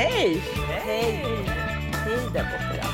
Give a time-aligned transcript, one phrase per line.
[0.00, 0.42] Hej!
[0.84, 1.24] Hej!
[1.92, 2.86] Hej där borta ja.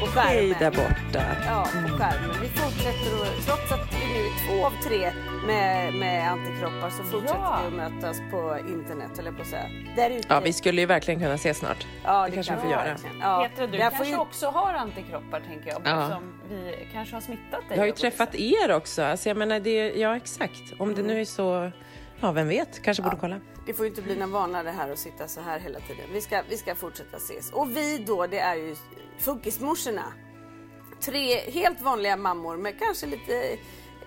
[0.00, 0.58] På Hej skärmen.
[0.58, 1.24] där borta.
[1.46, 2.36] Ja, på skärmen.
[2.42, 5.12] Vi fortsätter och, trots att vi nu är två av tre
[5.46, 7.60] med, med antikroppar så fortsätter Ja.
[7.62, 9.64] vi att mötas på internet eller på säga.
[9.96, 10.26] Där ute.
[10.28, 11.86] Ja, vi skulle ju verkligen kunna ses snart.
[12.04, 12.96] Ja, det kanske vi får göra.
[13.20, 13.48] Ja.
[13.50, 16.00] Petra, du Jag kanske får ju- också har antikroppar tänker jag, Ja.
[16.02, 17.62] eftersom vi kanske har smittat dig.
[17.70, 19.02] Jag har ju det träffat er också.
[19.02, 20.62] Alltså, jag menar, det, ja, exakt.
[20.78, 21.70] Om det nu är så...
[22.20, 22.82] Ja, vem vet?
[22.82, 23.40] Kanske borde kolla.
[23.66, 26.04] Det får ju inte bli någon vana det här att sitta så här hela tiden.
[26.12, 27.52] Vi ska, vi ska fortsätta ses.
[27.52, 28.76] Och vi då, det är ju
[29.18, 30.04] funkismorsorna.
[31.00, 33.56] Tre helt vanliga mammor med kanske lite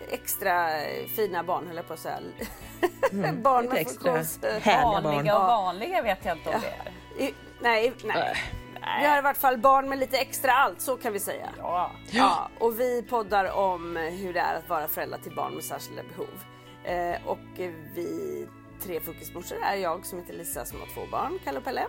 [0.09, 0.69] extra
[1.16, 2.19] fina barn, höll jag på att säga.
[3.33, 4.41] barn lite med extra funktions...
[4.41, 5.03] barn.
[5.03, 7.27] Vanliga och vanliga vet jag inte om det är.
[7.27, 8.35] I, nej, nej.
[9.01, 11.50] Vi har i vart fall barn med lite extra allt, så kan vi säga.
[11.57, 11.91] Ja.
[12.11, 16.03] Ja, och vi poddar om hur det är att vara förälder till barn med särskilda
[16.03, 16.44] behov.
[16.84, 17.40] Eh, och
[17.96, 18.47] vi
[18.81, 21.88] tre funkismorsor är jag som heter Lisa som har två barn, Kalle och Pelle.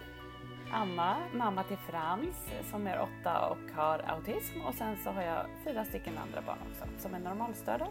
[0.72, 2.36] Anna, mamma till Frans
[2.70, 6.58] som är åtta och har autism och sen så har jag fyra stycken andra barn
[6.70, 7.86] också som är normalstörda.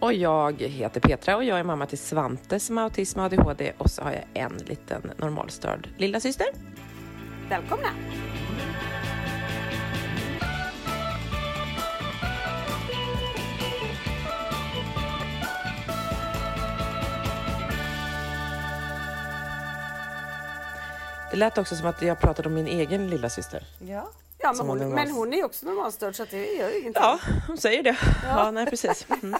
[0.00, 3.72] Och jag heter Petra och jag är mamma till Svante som har autism och ADHD
[3.78, 6.46] och så har jag en liten normalstörd lilla syster.
[7.48, 7.88] Välkomna!
[21.38, 23.62] Lät också som att jag pratade om min egen lilla syster.
[23.80, 24.10] Ja.
[24.40, 27.02] Ja, men hon, men hon är också normalstörd så det gör ju ingenting.
[27.02, 27.96] Ja, hon säger det.
[28.24, 29.06] Ja, nej precis.
[29.22, 29.34] Mm.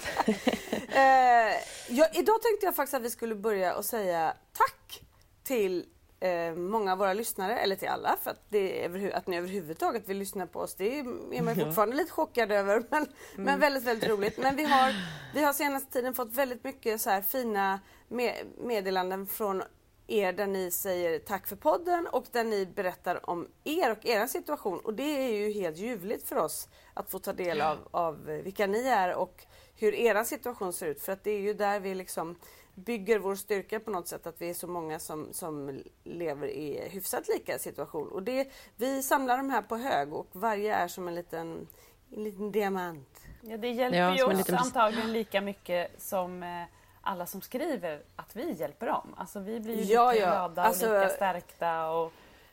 [0.88, 1.54] Eh,
[1.88, 5.02] ja, idag tänkte jag faktiskt att vi skulle börja och säga tack
[5.44, 5.84] till
[6.20, 10.08] eh, många av våra lyssnare, eller till alla, för att, det är att ni överhuvudtaget
[10.08, 10.74] vill lyssna på oss.
[10.74, 14.38] Det är man fortfarande lite chockad över, men, men väldigt, väldigt roligt.
[14.38, 14.94] Men vi har,
[15.34, 19.62] vi har senaste tiden fått väldigt mycket så här fina me- meddelanden från
[20.08, 24.26] er där ni säger tack för podden och där ni berättar om er och er
[24.26, 24.80] situation.
[24.80, 28.66] Och det är ju helt ljuvligt för oss att få ta del av, av vilka
[28.66, 29.44] ni är och
[29.76, 31.02] hur er situation ser ut.
[31.02, 32.36] För att det är ju där vi liksom
[32.74, 36.88] bygger vår styrka på något sätt, att vi är så många som, som lever i
[36.88, 38.08] hyfsat lika situation.
[38.08, 41.68] Och det, vi samlar de här på hög och varje är som en liten,
[42.16, 43.20] en liten diamant.
[43.42, 46.62] Ja, det hjälper Ja, ju oss liten- antagligen lika mycket som eh,
[47.08, 49.14] alla som skriver att vi hjälper dem.
[49.16, 50.30] Alltså vi blir ju Ja, lika ja.
[50.30, 52.12] glada Alltså, och lika stärkta och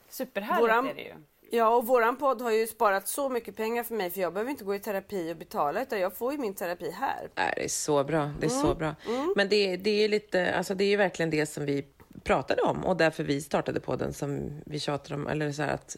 [0.09, 1.13] superhärligt våran- är det ju.
[1.51, 4.51] Ja, och våran podd har ju sparat så mycket pengar för mig för jag behöver
[4.51, 7.29] inte gå i terapi och betala utan jag får ju min terapi här.
[7.35, 8.31] Nej, det är så bra.
[8.39, 8.61] Det är Mm.
[8.61, 8.95] så bra.
[9.35, 11.85] Men det, det är lite, alltså det är ju verkligen det som vi
[12.23, 15.97] pratade om och därför vi startade podden som vi tjatar om, eller så här att,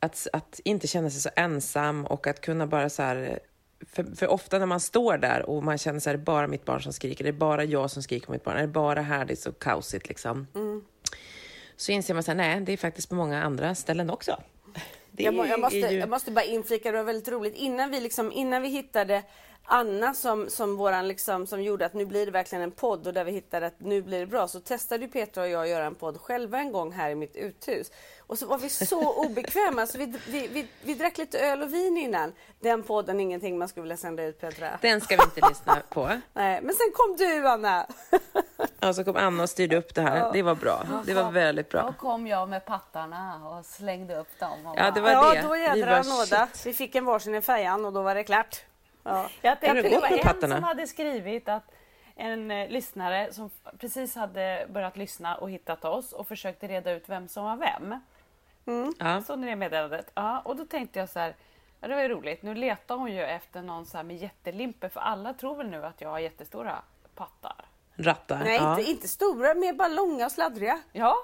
[0.00, 3.40] att, att inte känna sig så ensam och att kunna bara så här
[3.88, 6.46] för, för ofta när man står där och man känner så här, är det bara
[6.46, 8.68] mitt barn som skriker, är det bara jag som skriker på mitt barn, är det
[8.68, 10.46] bara här det är så kaosigt liksom.
[10.54, 10.84] Mm.
[11.76, 14.42] Så inser man så här, nej, det är faktiskt på många andra ställen också.
[15.10, 15.98] Det Jag, må, jag, måste, är ju...
[15.98, 17.54] jag måste bara inflika, det var väldigt roligt.
[17.54, 19.22] Innan vi, liksom, innan vi hittade
[19.64, 23.12] Anna som, som, våran liksom, som gjorde att nu blir det verkligen en podd och
[23.14, 25.68] där vi hittade att nu blir det bra så testade ju Petra och jag att
[25.68, 27.90] göra en podd själva en gång här i mitt uthus.
[28.26, 31.72] Och så var vi så obekväma så vi, vi, vi, vi drack lite öl och
[31.72, 32.32] vin innan.
[32.60, 34.68] Den podden är ingenting man skulle vilja sända ut Petra.
[34.82, 36.06] Den ska vi inte lyssna på.
[36.32, 37.86] Nej, men sen kom du Anna.
[38.80, 40.32] Ja, så kom Anna och styrde upp det här.
[40.32, 40.86] Det var bra.
[41.06, 41.94] Det var väldigt Då bra.
[41.98, 44.66] kom jag med pattarna och slängde upp dem.
[44.66, 45.42] Och Ja, det var Ja, det.
[45.42, 46.48] då Vi jädrar bara, nåda.
[46.64, 48.60] Vi fick en varsin i färjan och då var det klart.
[49.02, 49.28] Ja.
[49.42, 50.54] Jag tänkte det var en pattarna?
[50.54, 51.72] som hade skrivit att
[52.16, 57.08] en eh, lyssnare som precis hade börjat lyssna och hittat oss och försökte reda ut
[57.08, 58.00] vem som var vem.
[58.98, 59.22] Ja.
[59.22, 60.10] Så ni det meddelandet?
[60.14, 61.36] Ja, och då tänkte jag så här,
[61.80, 62.42] ja, det var ju roligt.
[62.42, 65.84] Nu letar hon ju efter någon så här med jättelimper för alla tror väl nu
[65.84, 66.82] att jag har jättestora
[67.14, 67.64] pattar.
[67.96, 68.38] Rattar.
[68.38, 68.78] Nej, ja.
[68.78, 70.80] inte, inte stora, mer bara långa och sladdriga.
[70.92, 71.16] Ja,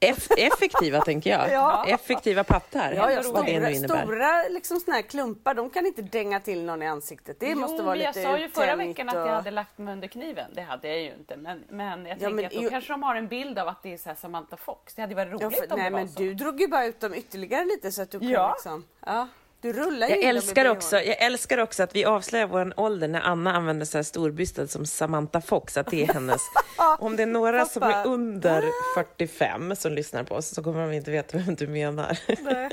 [0.00, 1.50] Eff- effektiva, tänker jag.
[1.52, 1.84] Ja.
[1.88, 2.92] Effektiva pattar.
[2.92, 6.86] Ja, ja, stora, stora liksom såna här klumpar, de kan inte dänga till någon i
[6.86, 7.36] ansiktet.
[7.40, 9.50] Det måste jo, vara men jag lite sa ju förra veckan att och- jag hade
[9.50, 10.50] lagt mig under kniven.
[10.54, 11.36] Det hade jag ju inte.
[11.36, 13.68] Men, men jag Ja, tänker men att då ju- kanske de har en bild av
[13.68, 14.94] att det är så här Samantha Fox.
[14.94, 16.18] Det hade varit roligt Ja, för, om nej det var men så.
[16.20, 18.52] du drog ju bara ut dem ytterligare lite så att du kan Ja.
[18.56, 18.84] liksom...
[19.06, 19.28] Ja,
[19.60, 23.52] du rullar Jag älskar, också, jag älskar också att vi avslöjar vår ålder när Anna
[23.52, 26.40] använder här storbystad som Samantha Fox, att det är hennes.
[26.98, 27.96] Om det är några som Pappa.
[27.96, 28.64] är under
[28.94, 32.18] 45 som lyssnar på oss så kommer de inte veta vem du menar.
[32.42, 32.70] Nej.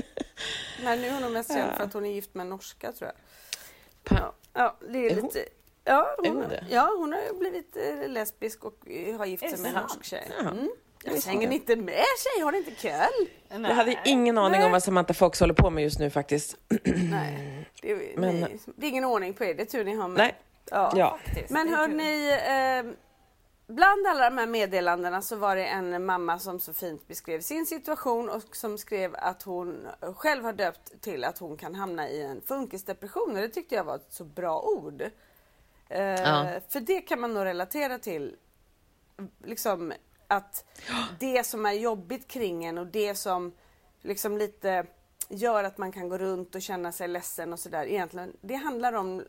[0.84, 3.12] Nej, nu är hon mest känd för att hon är gift med en norska tror
[3.12, 4.20] jag.
[4.20, 5.40] Ja, ja det är, Är lite...
[5.84, 8.78] Ja hon, är hon ja, hon har blivit eh, lesbisk och
[9.18, 10.32] har gift sig med en norsk tjej.
[10.40, 10.50] Ja.
[10.50, 10.70] Mm.
[11.04, 11.50] Jag hänger inte.
[11.50, 12.44] ni inte med tjej?
[12.44, 13.30] Har ni inte kul?
[13.50, 16.58] Jag hade ingen aning om vad Samantha Fox håller på med just nu faktiskt.
[17.12, 19.54] Nej, det är, Men- ni, det är ingen ordning på er.
[19.54, 20.18] Det är tur ni har med.
[20.18, 20.36] Nej.
[20.72, 20.94] Ja.
[20.96, 21.18] Ja.
[21.26, 21.96] Faktiskt, Men det är hör kul.
[21.98, 22.30] ni,
[22.90, 22.94] eh,
[23.76, 27.66] bland alla de här meddelandena så var det en mamma som så fint beskrev sin
[27.66, 32.22] situation och som skrev att hon själv har döpt till att hon kan hamna i
[32.24, 35.02] en funkisdepression och det tyckte jag var ett så bra ord.
[35.90, 36.46] Eh, Ja.
[36.70, 38.36] För det kan man nog relatera till.
[39.44, 39.94] Liksom
[40.28, 40.66] att
[41.20, 43.52] det som är jobbigt kring en och det som
[44.02, 44.86] liksom lite
[45.30, 47.86] gör att man kan gå runt och känna sig ledsen och sådär.
[47.86, 49.24] Egentligen, det handlar om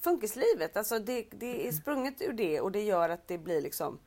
[0.00, 0.76] funkislivet.
[0.76, 3.98] Alltså det, det är sprunget ur det och det gör att det blir liksom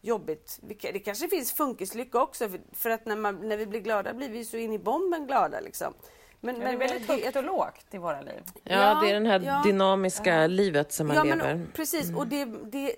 [0.00, 0.58] jobbigt.
[0.62, 4.28] Det kanske finns funkislycka också för, för att när, man, när vi blir glada blir
[4.28, 5.94] vi så in i bomben glada liksom.
[6.42, 8.42] Men, Men det är väldigt det- högt och lågt i våra liv.
[8.64, 9.60] Ja, Ja, det är den här ja.
[9.64, 11.36] dynamiska livet som man Ja, lever.
[11.36, 12.12] men, precis.
[12.16, 12.96] Och det, det är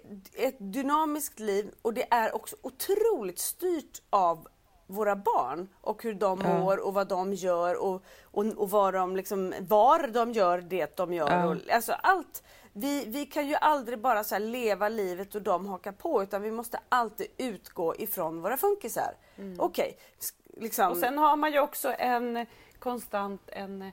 [0.49, 4.49] ett dynamiskt liv och det är också otroligt styrt av
[4.87, 6.59] våra barn och hur de Ja.
[6.59, 10.97] mår och vad de gör och, och, och vad de liksom, var de gör det
[10.97, 11.31] de gör.
[11.31, 11.47] Ja.
[11.47, 12.43] Och, alltså allt.
[12.75, 16.43] Vi, vi kan ju aldrig bara så här leva livet och de hakar på utan
[16.43, 19.15] vi måste alltid utgå ifrån våra funkisar.
[19.59, 20.91] Okej, sk- liksom.
[20.91, 22.47] Och sen har man ju också en
[22.83, 23.93] konstant en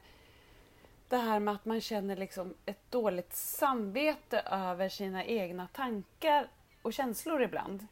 [1.10, 6.48] det här med att man känner liksom ett dåligt samvete över sina egna tankar
[6.82, 7.88] och känslor ibland.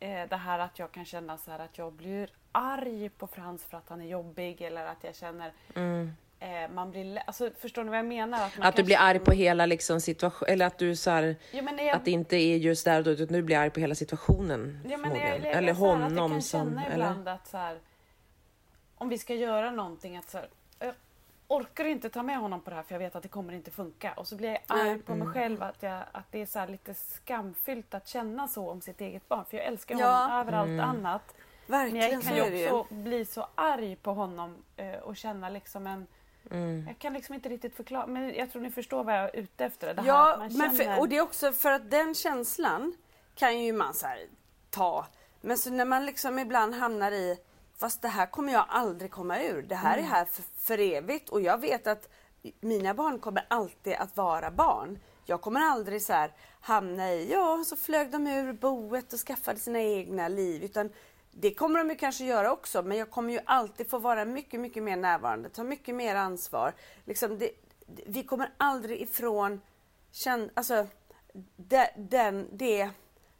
[0.00, 3.64] Eh, det här att jag kan känna så här att jag blir arg på Frans
[3.64, 5.52] för att han är jobbig eller att jag känner
[6.40, 8.46] eh, man blir alltså, Förstår ni vad jag menar?
[8.46, 11.78] Att, Att du blir arg på hela liksom situation, eller att du så här, men
[11.78, 13.94] jag- att det inte är just där och då, utan du blir arg på hela
[13.94, 14.80] situationen.
[14.90, 16.68] Ja, men jag, jag, eller här, att jag honom kan som...
[16.68, 16.94] känna Eller?
[16.94, 17.78] ibland att så här,
[18.98, 20.48] om vi ska göra någonting att så här,
[20.78, 20.94] jag
[21.48, 23.70] orkar inte ta med honom på det här för jag vet att det kommer inte
[23.70, 24.12] funka.
[24.12, 26.68] Och så blir jag arg på mig själv att, jag, att det är så här
[26.68, 29.44] lite skamfyllt att känna så om sitt eget barn.
[29.50, 30.06] För jag älskar Ja.
[30.12, 30.80] honom över allt Mm.
[30.90, 31.34] annat.
[31.66, 35.48] Men Verkligen jag så kan ju också bli så arg på honom eh, och känna
[35.48, 36.06] liksom en
[36.50, 36.84] Mm.
[36.86, 39.64] Jag kan liksom inte riktigt förklara, men jag tror ni förstår vad jag är ute
[39.64, 39.94] efter.
[39.94, 40.94] Det här Ja, man men känner...
[40.94, 42.94] för, och det är också för att den känslan
[43.34, 44.18] kan ju man så här,
[44.70, 45.06] ta.
[45.40, 47.38] Men så när man liksom ibland hamnar i,
[47.78, 49.62] fast det här kommer jag aldrig komma ur.
[49.62, 52.08] Det här är här för, för evigt och jag vet att
[52.60, 54.98] mina barn kommer alltid att vara barn.
[55.24, 59.58] Jag kommer aldrig så här hamna i, ja så flög de ur boet och skaffade
[59.58, 60.64] sina egna liv.
[60.64, 60.90] Utan
[61.30, 64.60] det kommer de ju kanske göra också men jag kommer ju alltid få vara mycket,
[64.60, 66.74] mycket mer närvarande, ta mycket mer ansvar.
[67.04, 67.50] Liksom det,
[68.06, 69.60] vi kommer aldrig ifrån
[70.12, 70.86] känn, alltså,
[71.56, 72.90] det, den, det,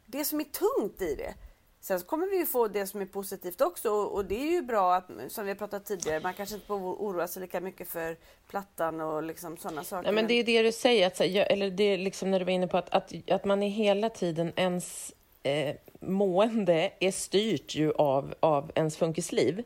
[0.05, 1.33] det som är tungt i det.
[1.81, 4.95] Sen kommer vi ju få det som är positivt också och, det är ju bra
[4.95, 8.17] att, som vi har pratat tidigare, man kanske inte får oroa sig lika mycket för
[8.49, 10.07] plattan och liksom sådana saker.
[10.07, 12.51] Ja, men det är det du säger, att, eller det är liksom när du var
[12.51, 17.93] inne på att, att, att man är hela tiden ens eh, mående är styrt ju
[17.93, 19.63] av, av ens funkisliv.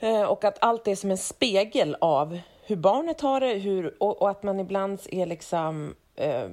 [0.00, 4.22] Eh, och att allt är som en spegel av hur barnet har det hur, och,
[4.22, 5.94] och att man ibland är liksom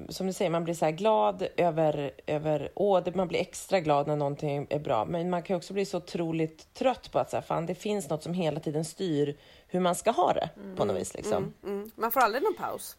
[0.10, 4.08] som du säger, man blir så här glad över, över åh, man blir extra glad
[4.08, 5.06] när någonting är bra.
[5.06, 8.10] Men man kan också bli så otroligt trött på att så här, fan, det finns
[8.10, 9.38] något som hela tiden styr
[9.68, 11.14] hur man ska ha det på något vis.
[11.14, 11.54] Liksom.
[11.64, 11.92] Mm.
[11.96, 12.98] Man får aldrig någon paus.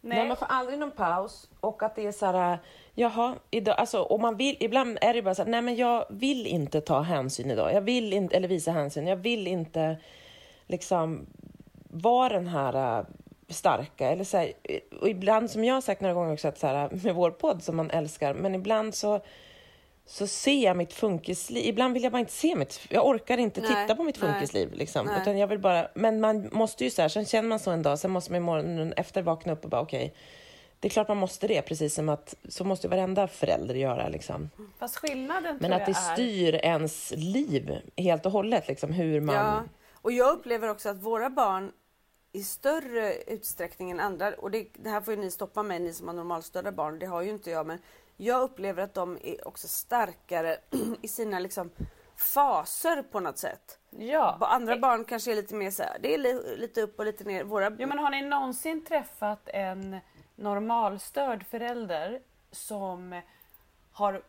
[0.00, 0.18] Nej.
[0.18, 0.28] Nej.
[0.28, 2.58] man får aldrig någon paus och att det är så här,
[2.94, 6.06] jaha, idag, alltså, och man vill, ibland är det bara så här, nej men jag
[6.10, 9.96] vill inte ta hänsyn idag, jag vill inte, eller visa hänsyn, jag vill inte
[10.66, 11.26] liksom
[11.90, 13.04] vara den här äh,
[13.52, 14.52] starka, eller så här,
[15.00, 17.62] och ibland som jag har sagt några gånger också, att så här, med vår podd
[17.62, 19.20] som man älskar, men ibland så
[20.06, 21.66] så ser jag mitt funkisliv.
[21.66, 22.80] Ibland vill jag bara inte se mitt...
[22.88, 24.72] Jag orkar inte nej, titta på mitt funkisliv.
[24.72, 27.70] Liksom, utan jag vill bara, men man måste ju så här, sen känner man så
[27.70, 30.16] en dag, sen måste man morgonen efter vakna upp och bara okej, okay,
[30.80, 34.08] det är klart man måste det, precis som att så måste varenda förälder göra.
[34.08, 34.50] Liksom.
[34.78, 36.14] Fast skillnaden Men att det är...
[36.14, 39.34] styr ens liv helt och hållet, liksom, hur man...
[39.34, 41.72] Ja, och jag upplever också att våra barn
[42.32, 45.92] i större utsträckning än andra, och det, det här får ju ni stoppa mig, ni
[45.92, 47.78] som har normalstörda barn, det har ju inte jag, men
[48.16, 50.56] jag upplever att de är också starkare
[51.02, 51.70] i sina liksom
[52.16, 53.78] faser på något sätt.
[53.90, 54.38] Ja.
[54.40, 57.24] Andra barn kanske är lite mer så här, det är li lite upp och lite
[57.24, 57.44] ner.
[57.44, 57.76] Våra...
[57.78, 59.96] Jo, men har ni någonsin träffat en
[60.36, 62.20] normalstörd förälder
[62.50, 63.20] som
[63.92, 64.22] har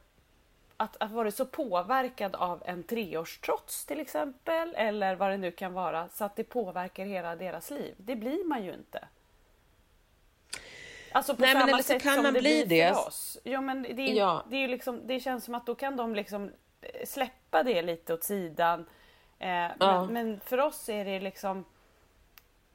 [0.77, 5.73] att, att varit så påverkad av en treårstrots till exempel eller vad det nu kan
[5.73, 7.95] vara så att det påverkar hela deras liv.
[7.97, 9.07] Det blir man ju inte.
[11.11, 12.93] Alltså på Nej, samma men sätt kan som man det bli blir det.
[12.93, 13.37] för oss.
[13.43, 14.45] Jo, men det, är, ja.
[14.49, 16.51] det, är liksom, det känns som att då kan de liksom
[16.81, 18.85] eh, släppa det lite åt sidan.
[19.39, 19.71] Eh, ja.
[19.79, 21.65] men, men, för oss är det liksom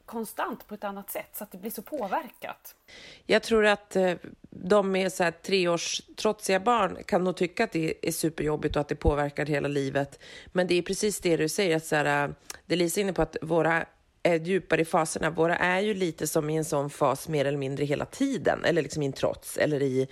[0.05, 2.75] konstant på ett annat sätt så att det blir så påverkat.
[3.25, 4.13] Jag tror att eh,
[4.49, 8.87] de med så här treårstrotsiga barn kan nog tycka att det är superjobbigt och att
[8.87, 10.19] det påverkar hela livet.
[10.45, 12.33] Men det är precis det du säger, att så här, äh,
[12.65, 13.85] det Lisa är inne på att våra
[14.23, 15.29] är djupare i faserna.
[15.29, 18.81] Våra är ju lite som i en sån fas mer eller mindre hela tiden, eller
[18.81, 20.07] liksom i en trots eller i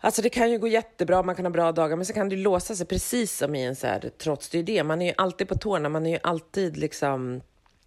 [0.00, 2.36] Alltså det kan ju gå jättebra, man kan ha bra dagar, men så kan det
[2.36, 4.48] låsa sig precis som i en så här trots.
[4.48, 7.40] Det är det, man är ju alltid på tårna, man är ju alltid liksom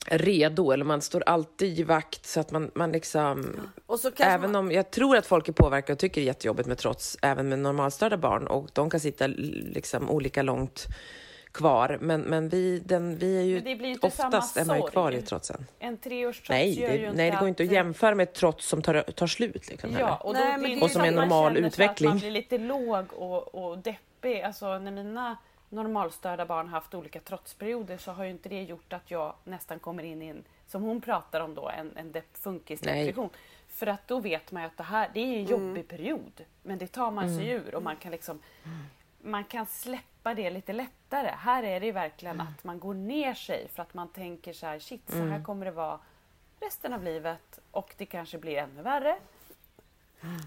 [0.06, 3.60] redo, eller man står alltid i vakt så att man, man liksom...
[4.20, 4.56] även man...
[4.56, 7.50] om, jag tror att folk är påverkade och tycker det är jättejobbigt med trots, även
[7.50, 10.88] med normalstörda barn, och de kan sitta liksom olika långt
[11.52, 11.98] kvar.
[12.02, 15.66] Men, men vi, den, vi är ju det oftast är man ju kvar i trotsen.
[15.80, 18.68] En treårstrots nej, det, gör ju Nej, det går inte att jämföra med ett trots
[18.68, 19.70] som tar, tar slut.
[19.70, 22.10] Liksom, ja, och, nej, blir, och som är en normal utveckling.
[22.10, 24.42] man blir lite låg och, och deppig.
[24.42, 25.38] Alltså när mina
[25.72, 30.04] normalstörda barn haft olika trotsperioder så har ju inte det gjort att jag nästan kommer
[30.04, 33.30] in i en, som hon pratar om då, en, en funkisdepression.
[33.68, 35.84] För att då vet man ju att det här det är en jobbig mm.
[35.84, 36.46] period.
[36.64, 37.68] Men det tar man sig mm.
[37.68, 38.40] ur och man kan liksom
[39.22, 41.28] man kan släppa det lite lättare.
[41.28, 42.48] Här är det verkligen mm.
[42.48, 45.44] att man går ner sig för att man tänker så här, shit, så här mm.
[45.44, 46.00] kommer det vara
[46.60, 49.20] resten av livet och det kanske blir ännu värre.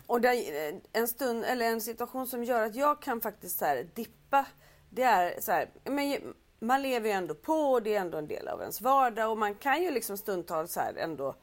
[0.06, 3.64] Och det är en stund eller en situation som gör att jag kan faktiskt så
[3.64, 4.46] här dippa.
[4.94, 8.28] Det är så här, men man lever ju ändå på och det är ändå en
[8.28, 11.34] del av ens vardag och man kan ju liksom stundtals så här ändå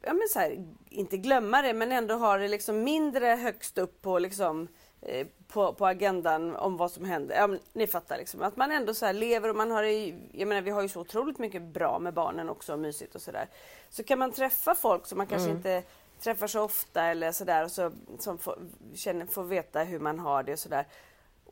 [0.00, 4.02] ja men så här, inte glömma det men ändå ha det liksom mindre högst upp
[4.02, 4.68] på liksom
[5.06, 7.36] Eh, på, på agendan om vad som händer.
[7.36, 10.62] Ja, ni fattar liksom att man ändå så lever och man har det, jag menar
[10.62, 13.48] vi har ju så otroligt mycket bra med barnen också och mysigt och sådär.
[13.90, 15.56] Så kan man träffa folk som man kanske mm.
[15.56, 15.82] inte
[16.20, 18.58] träffar så ofta eller sådär och så, som får,
[18.94, 20.86] känner, får veta hur man har det och sådär.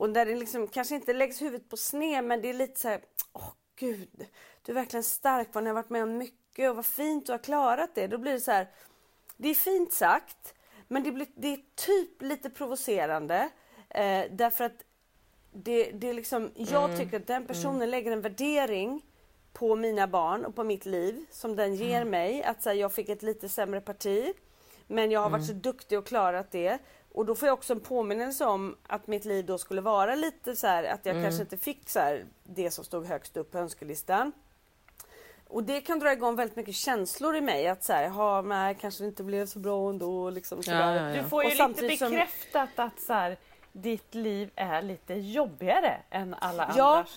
[0.01, 2.89] Och där det liksom kanske inte läggs huvudet på sned men det är lite så
[2.89, 3.01] här,
[3.33, 4.27] åh gud,
[4.63, 7.33] du är verkligen stark, vad ni har varit med om mycket och vad fint du
[7.33, 8.07] har klarat det.
[8.07, 8.69] Då blir det så här,
[9.37, 10.55] det är fint sagt
[10.89, 13.51] men det, blir, det är typ lite provocerande
[13.89, 14.85] eh, därför att
[15.53, 16.99] det, det är liksom, jag mm.
[16.99, 17.89] tycker att den personen mm.
[17.89, 19.03] lägger en värdering
[19.53, 22.11] på mina barn och på mitt liv som den ger mm.
[22.11, 22.43] mig.
[22.43, 24.33] Att här, jag fick ett lite sämre parti
[24.87, 25.63] men jag har varit så mm.
[25.63, 26.79] duktig och klarat det.
[27.13, 30.57] Och då får jag också en påminnelse om att mitt liv då skulle vara lite
[30.57, 31.25] så här, att jag mm.
[31.25, 34.33] kanske inte fick så här, det som stod högst upp på önskelistan.
[35.49, 38.77] Och det kan dra igång väldigt mycket känslor i mig att så här, ha, nej,
[38.81, 40.31] kanske det inte blev så bra ändå.
[40.31, 41.23] Liksom, ja, ja, ja.
[41.23, 42.85] Du får ju lite bekräftat som...
[42.87, 43.37] att så här,
[43.73, 46.77] ditt liv är lite jobbigare än alla andras.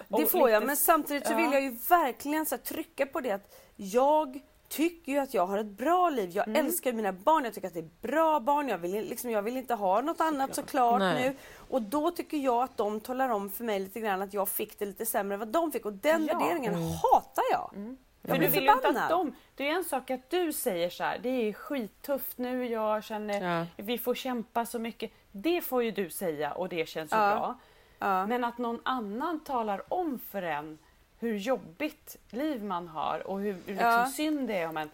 [0.09, 0.51] Ja, det får lite...
[0.51, 0.65] jag.
[0.65, 4.39] Men samtidigt så vill jag ju verkligen så här, trycka på det att jag
[4.73, 6.29] tycker ju att jag har ett bra liv.
[6.33, 6.65] Jag mm.
[6.65, 8.67] älskar mina barn, jag tycker att det är bra barn.
[8.67, 11.29] Jag vill, liksom, jag vill inte ha något annat såklart Nej.
[11.29, 11.35] nu.
[11.69, 14.79] Och då tycker jag att de talar om för mig lite grann att jag fick
[14.79, 15.85] det lite sämre än vad de fick.
[15.85, 16.39] Och den ja.
[16.39, 16.87] värderingen mm.
[16.87, 17.71] hatar jag.
[17.75, 17.97] Mm.
[18.23, 21.19] För du vill inte att de, det är en sak att du säger så här,
[21.23, 23.65] det är skittufft nu, jag känner, ja.
[23.77, 25.11] vi får kämpa så mycket.
[25.31, 27.35] Det får ju du säga och det känns ju ja.
[27.35, 27.59] bra.
[27.99, 28.27] Ja.
[28.27, 30.77] Men att någon annan talar om för en
[31.23, 34.11] hur jobbigt liv man har och hur liksom ja.
[34.15, 34.89] synd det är om en.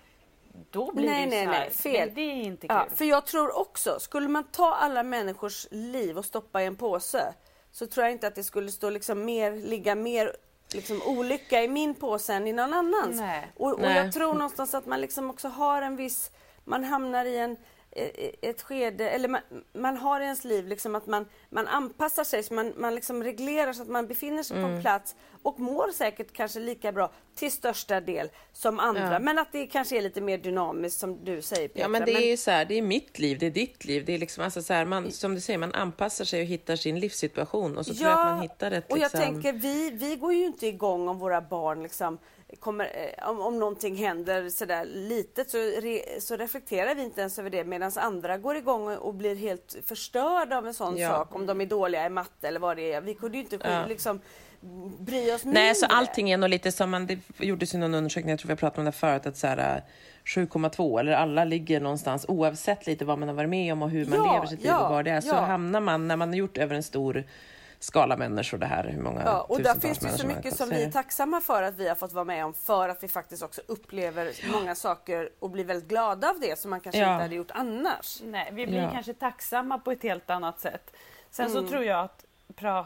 [0.69, 2.11] Då blir nej, det ju nej, så här, nej, fel.
[2.15, 2.77] det är inte kul.
[2.77, 6.75] Ja, för jag tror också, skulle man ta alla människors liv och stoppa i en
[6.75, 7.33] påse
[7.71, 10.35] så tror jag inte att det skulle stå liksom mer, ligga mer
[10.73, 13.19] liksom, olycka i min påse än i någon annans.
[13.19, 13.51] Nej.
[13.55, 16.31] Och, och jag tror någonstans att man liksom också har en viss
[16.69, 17.57] man hamnar i en
[18.41, 19.41] ett skede, eller man,
[19.73, 23.23] man har i ens liv liksom att man, man anpassar sig, så man, man liksom
[23.23, 24.69] reglerar så att man befinner sig mm.
[24.69, 29.13] på en plats och mår säkert kanske lika bra till största del som andra.
[29.13, 29.19] Ja.
[29.19, 31.81] Men att det kanske är lite mer dynamiskt som du säger Petra.
[31.81, 34.05] Ja men det är ju så här, det är mitt liv, det är ditt liv.
[34.05, 36.75] Det är liksom alltså så här, man, som du säger, man anpassar sig och hittar
[36.75, 38.91] sin livssituation och så ja, tror jag att man hittar ett...
[38.91, 39.19] och jag liksom...
[39.19, 42.17] tänker, vi, vi går ju inte igång om våra barn liksom
[42.59, 47.39] kommer, eh, om, om någonting händer sådär litet så, re, så reflekterar vi inte ens
[47.39, 51.09] över det medan andra går igång och, blir helt förstörda av en sån ja.
[51.09, 53.01] sak om de är dåliga i matte eller vad det är.
[53.01, 53.85] Vi kunde ju inte ja.
[53.85, 54.21] liksom
[54.99, 55.61] bry oss mindre.
[55.61, 58.47] Nej, så allting är nog lite som man, det gjordes ju någon undersökning, jag tror
[58.47, 59.83] vi har pratat om det förut, att så här
[60.25, 64.05] 7,2 eller alla ligger någonstans oavsett lite vad man har varit med om och hur
[64.05, 66.35] man ja, lever sitt liv och vad det är, så hamnar man när man har
[66.35, 67.23] gjort över en stor
[67.79, 68.83] skala människor det här.
[68.83, 71.75] Hur många ja, och där finns det så mycket som vi är tacksamma för att
[71.75, 75.49] vi har fått vara med om för att vi faktiskt också upplever många saker och
[75.49, 77.13] blir väldigt glada av det som man kanske ja.
[77.13, 78.21] inte hade gjort annars.
[78.23, 78.91] Nej, vi blir ja.
[78.91, 80.95] kanske tacksamma på ett helt annat sätt.
[81.31, 81.61] Sen mm.
[81.61, 82.25] så tror jag att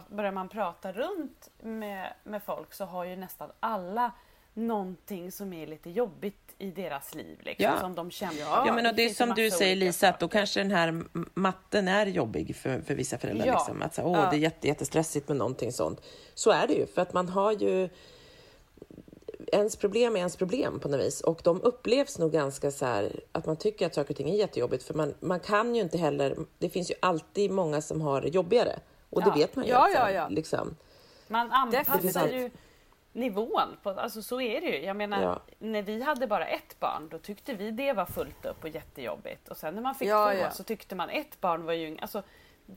[0.09, 4.11] börjar man prata runt med, med folk så har ju nästan alla
[4.53, 7.39] någonting som är lite jobbigt i deras liv.
[7.41, 7.79] Liksom, ja.
[7.79, 8.39] Som de känner.
[8.39, 11.03] Ja, ja men och det är som du säger Lisa, att då kanske den här
[11.33, 13.45] matten är jobbig för, för vissa föräldrar.
[13.45, 13.53] Ja.
[13.53, 13.81] Liksom.
[13.81, 14.29] Att så, åh, ja.
[14.29, 16.01] det är jätte, jättestressigt med någonting sånt.
[16.33, 17.89] Så är det ju, för att man har ju
[19.51, 23.19] ens problem är ens problem på något vis och de upplevs nog ganska så här
[23.31, 25.97] att man tycker att saker och ting är jättejobbigt för man, man kan ju inte
[25.97, 28.79] heller, det finns ju alltid många som har det jobbigare
[29.09, 29.71] och det vet man ju.
[29.71, 30.27] Ja, ja, ja.
[30.29, 30.75] Liksom.
[31.27, 32.49] Man anpassar ju
[33.13, 33.77] nivån.
[33.83, 34.85] På, alltså så är det ju.
[34.85, 35.41] Jag menar, ja.
[35.59, 39.49] när vi hade bara ett barn, då tyckte vi det var fullt upp och jättejobbigt.
[39.49, 40.51] Och sen när man fick ja, två ja.
[40.51, 41.97] så tyckte man ett barn var ju...
[42.01, 42.23] Alltså,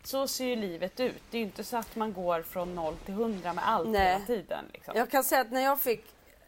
[0.04, 1.22] så ser ju livet ut.
[1.30, 4.12] Det är ju inte så att man går från noll till hundra med allt Nej.
[4.12, 4.64] hela tiden.
[4.72, 4.94] Liksom.
[4.96, 6.04] Jag kan säga att när jag fick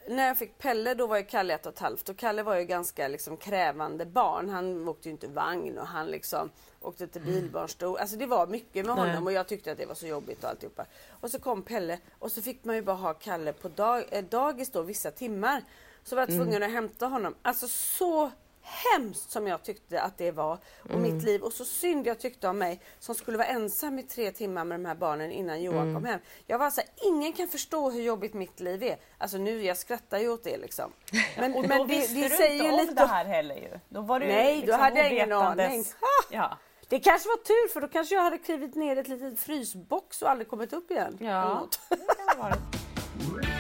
[0.09, 2.57] när jag fick Pelle då var ju Kalle ett och ett halvt och Kalle var
[2.57, 4.49] ju ganska liksom krävande barn.
[4.49, 6.51] Han åkte ju inte vagn och han liksom
[6.81, 7.35] åkte till mm.
[7.35, 7.99] bilbarnstol.
[7.99, 10.51] Alltså det var mycket med honom och jag tyckte att det var så jobbigt och
[10.51, 10.87] alltihopa.
[11.09, 14.25] Och så kom Pelle och så fick man ju bara ha Kalle på dag, äh,
[14.25, 15.63] dagis då vissa timmar.
[16.05, 16.69] Så var jag tvungen mm.
[16.69, 17.35] att hämta honom.
[17.43, 18.31] Alltså så
[18.69, 21.03] hemskt som jag tyckte att det var och mm.
[21.03, 24.33] mitt liv och så synd jag tyckte om mig som skulle vara ensam i tre
[24.33, 25.95] timmar med de här barnen innan Johan mm.
[25.95, 26.21] kom hem.
[26.47, 28.99] Jag var så här, ingen kan förstå hur jobbigt mitt liv är.
[29.19, 30.93] Alltså nu, jag skrattar ju åt det liksom.
[31.39, 32.91] Men, och men då det, visste det du säger inte lite...
[32.91, 33.79] om det här heller ju.
[33.89, 35.85] Då var du Nej, liksom då hade jag ingen aning.
[36.31, 36.59] Ja.
[36.89, 40.23] Det kanske var tur för då kanske jag hade klivit ner i ett litet frysbox
[40.23, 41.19] och aldrig kommit upp igen.
[41.21, 41.69] Ja,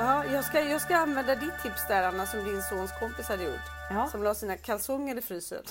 [0.00, 3.44] Ja, jag ska, jag ska använda ditt tips där Anna som din sons kompis hade
[3.44, 3.66] gjort.
[3.90, 4.06] Ja.
[4.08, 5.62] Som la sina kalsonger i frysen.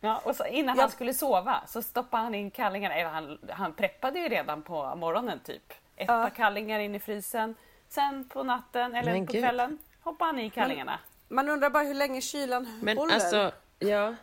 [0.00, 0.82] Ja, och så innan ja.
[0.82, 2.94] han skulle sova så stoppade han in kallingarna.
[2.94, 5.72] Eller han, han preppade ju redan på morgonen typ.
[5.96, 6.22] Ett ja.
[6.22, 7.54] par kallingar in i frysen.
[7.88, 9.42] Sen på natten eller Men på Gud.
[9.42, 10.98] kvällen hoppade han i kallingarna.
[11.28, 13.14] Man undrar bara hur länge kylan Men håller.
[13.14, 14.14] Alltså, ja.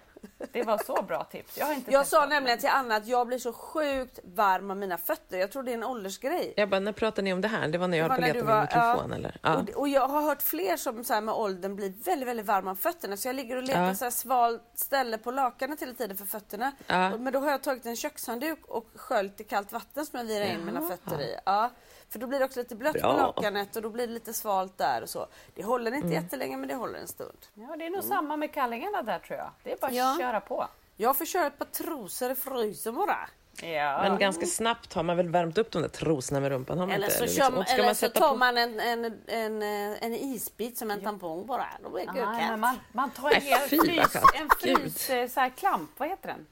[0.51, 1.57] Det var så bra tips.
[1.57, 4.77] Jag, har inte jag sa nämligen till Anna att jag blir så sjukt varm av
[4.77, 5.37] mina fötter.
[5.37, 6.53] Jag tror det är en åldersgrej.
[6.57, 7.67] Jag bara, när pratade ni om det här?
[7.67, 9.15] Det var när jag höll på att leta med mikrofon ja.
[9.15, 9.39] eller?
[9.41, 9.57] Ja.
[9.57, 12.69] Och, och, jag har hört fler som så här, med åldern blir väldigt, väldigt varma
[12.69, 13.17] om fötterna.
[13.17, 13.95] Så jag ligger och letar ja.
[13.95, 16.71] så här svalt ställe på lakanet hela tiden för fötterna.
[16.87, 17.17] Ja.
[17.17, 20.45] Men då har jag tagit en kökshandduk och sköljt i kallt vatten som jag virar
[20.45, 21.35] in mina fötter i.
[21.45, 21.69] Ja.
[22.11, 23.11] För då blir det också lite blött Bra.
[23.11, 25.27] på lakanet och då blir det lite svalt där och så.
[25.55, 26.23] Det håller inte mm.
[26.23, 27.37] jättelänge men det håller en stund.
[27.53, 28.09] Ja, det är nog mm.
[28.09, 29.51] samma med kallingarna där tror jag.
[29.63, 30.17] Det är bara att ja.
[30.19, 30.67] köra på.
[30.97, 33.29] Jag får köra ett par trosor i frysen bara.
[33.61, 34.01] Ja.
[34.01, 36.77] Men ganska snabbt har man väl värmt upp de där trosorna med rumpan?
[36.79, 37.17] Har man eller inte?
[37.17, 38.35] så, liksom, eller eller så tar på...
[38.35, 39.61] man en, en, en,
[40.01, 41.67] en isbit som en tampong bara.
[41.83, 45.49] Då blir det ah, man, man tar en, Nej, frys, en frys, eh, så här,
[45.49, 46.47] klamp, vad heter den?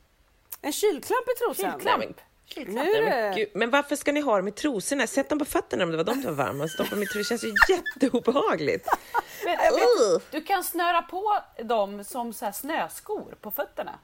[0.62, 1.72] En kylklamp i trosan?
[1.72, 2.22] Kylklamp.
[2.56, 2.66] Nu
[3.04, 5.08] men, gud, men varför ska ni ha dem i trosorna?
[5.08, 6.68] Sätt dem på fötterna om det var de som var varma.
[6.68, 7.20] Stoppa dem i trosorna.
[7.20, 8.88] Det känns ju jätteobehagligt.
[9.46, 10.22] Men, uh.
[10.32, 14.00] Du kan snöra på dem som så snöskor på fötterna.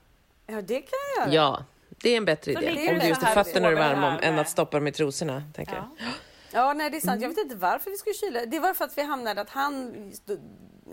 [0.48, 1.36] Ja, det kan jag göra.
[1.36, 2.90] Ja, det är en bättre så idé.
[2.90, 5.44] Om du just fötterna är varma än att stoppa dem i trosorna.
[5.56, 5.90] Tänker ja.
[5.98, 6.10] jag.
[6.52, 7.22] Ja, nej det är sant.
[7.22, 8.46] Jag vet inte varför vi skulle kyla.
[8.46, 9.94] Det var för att vi hamnade att han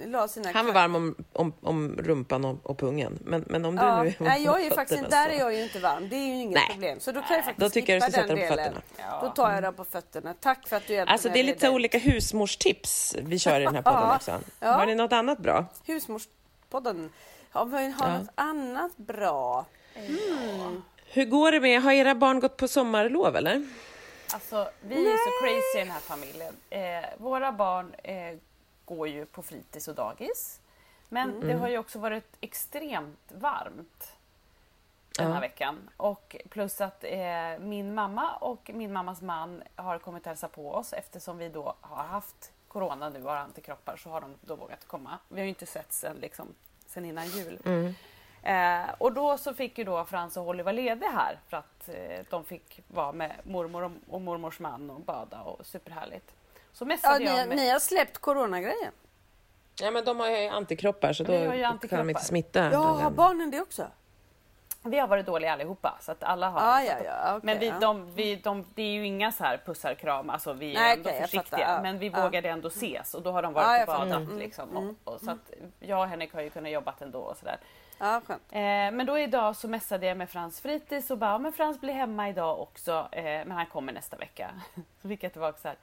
[0.06, 0.52] la sina...
[0.52, 3.18] Han var varm om, om, om rumpan och, och pungen.
[3.24, 4.02] Men, men om du ja.
[4.02, 6.08] nu Nej, jag är faktiskt, där är jag ju inte varm.
[6.08, 6.68] Det är ju inget nej.
[6.70, 7.00] problem.
[7.00, 8.82] Så då kan jag faktiskt Då tycker jag du ska sätta den på fötterna.
[8.98, 9.20] Ja.
[9.22, 10.34] Då tar jag den på fötterna.
[10.40, 13.74] Tack för att du hjälpte Alltså det är lite olika husmorstips vi kör i den
[13.74, 14.16] här podden ja.
[14.16, 14.40] också.
[14.60, 15.66] Har ni något annat bra?
[15.86, 17.12] Husmorspodden.
[17.50, 18.18] Har vi har ja.
[18.18, 19.66] något annat bra?
[19.94, 20.82] Mm.
[21.06, 23.66] Hur går det med, har era barn gått på sommarlov eller?
[24.32, 25.12] Alltså, vi Nej.
[25.12, 26.54] är så crazy i den här familjen.
[26.70, 28.38] Eh, våra barn eh,
[28.84, 30.60] går ju på fritids och dagis.
[31.08, 31.46] Men mm.
[31.46, 34.16] det har ju också varit extremt varmt
[35.18, 35.40] den här ja.
[35.40, 35.90] veckan.
[35.96, 40.74] Och plus att eh, min mamma och min mammas man har kommit och hälsat på
[40.74, 44.56] oss eftersom vi då har haft corona nu och har antikroppar så har de då
[44.56, 45.18] vågat komma.
[45.28, 46.48] Vi har ju inte sett sen, liksom,
[46.86, 47.58] sen innan jul.
[47.64, 47.94] Mm.
[48.42, 51.88] Eh, och då så fick ju då Frans och Holly vara lediga här för att
[51.88, 56.32] eh, de fick vara med mormor och, och mormors man och bada och superhärligt.
[56.72, 57.56] Så Ja, messade ni, jag med...
[57.56, 58.92] ni har släppt coronagrejen?
[59.80, 62.08] Ja, men de har ju antikroppar så då ju kan de antikroppar.
[62.08, 62.72] inte smitta.
[62.72, 63.86] Ja, har barnen det också?
[64.84, 67.04] Vi har varit dåliga allihopa så att alla har Ah, ja, det.
[67.04, 67.78] ja, okej, Men vi, ja.
[67.80, 70.96] de, vi, de, det är ju inga så här pussar kram, alltså vi är Nej,
[70.96, 71.42] ändå jag försiktiga.
[71.42, 71.82] fattar, ja.
[71.82, 72.22] Men vi Ja.
[72.22, 74.04] vågade ändå ses och då har de varit Ja, jag fattar.
[74.06, 74.22] badat.
[74.22, 77.18] Mm, Liksom, mm, och, och, så att jag och Henrik har ju kunnat jobbat ändå
[77.18, 77.56] och sådär.
[77.98, 78.42] Ja, skönt.
[78.50, 81.80] Eh, men då idag så messade jag med Frans fritids och bara, "Ja, men Frans
[81.80, 84.50] blir hemma idag också, eh, men han kommer nästa vecka.
[85.02, 85.76] så fick jag tillbaka så här,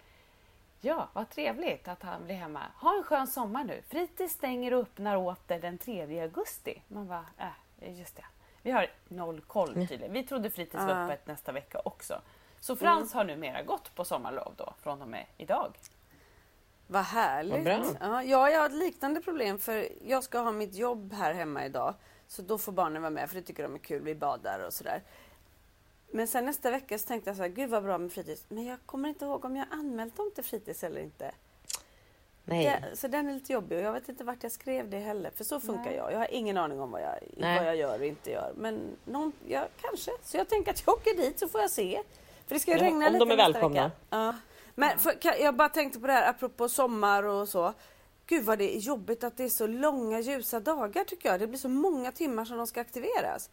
[0.81, 2.61] ja vad trevligt att han blir hemma.
[2.81, 3.81] Ha en skön sommar nu.
[3.87, 6.81] Fritids stänger och öppnar åter den 3 augusti.
[6.87, 8.25] Man bara, äh, just det.
[8.61, 10.13] Vi har noll koll tydligen.
[10.13, 12.21] Vi trodde fritids var öppet nästa vecka också.
[12.59, 15.77] Så Frans har numera gått på sommarlov då, från och med idag.
[16.87, 18.01] Vad härligt.
[18.01, 21.65] Vad ja, jag har ett liknande problem för jag ska ha mitt jobb här hemma
[21.65, 21.93] idag.
[22.27, 24.03] Så då får barnen vara med för det tycker de är kul.
[24.03, 25.03] Vi badar och sådär.
[26.11, 28.45] Men sen nästa vecka så tänkte jag så här, gud vad bra med fritids.
[28.49, 31.31] Men jag kommer inte ihåg om jag anmält dem till fritids eller inte.
[32.45, 32.65] Nej.
[32.65, 35.31] Det, så den är lite jobbig och jag vet inte vart jag skrev det heller.
[35.35, 35.95] För så funkar Nej.
[35.95, 36.11] jag.
[36.13, 37.57] Jag har ingen aning om vad jag, Nej.
[37.59, 38.53] vad jag gör och inte gör.
[38.57, 40.11] Men någon, ja, kanske.
[40.23, 42.03] Så jag tänker att jag åker dit så får jag se.
[42.47, 43.83] För det ska ju Ja, regna om lite de är välkomna.
[43.83, 43.95] Vecka.
[44.09, 44.35] Ja.
[44.75, 47.73] Men för, kan, jag bara tänkte på det här apropå sommar och så.
[48.25, 51.39] Gud vad det är jobbigt att det är så långa ljusa dagar tycker jag.
[51.39, 53.49] Det blir så många timmar som de ska aktiveras.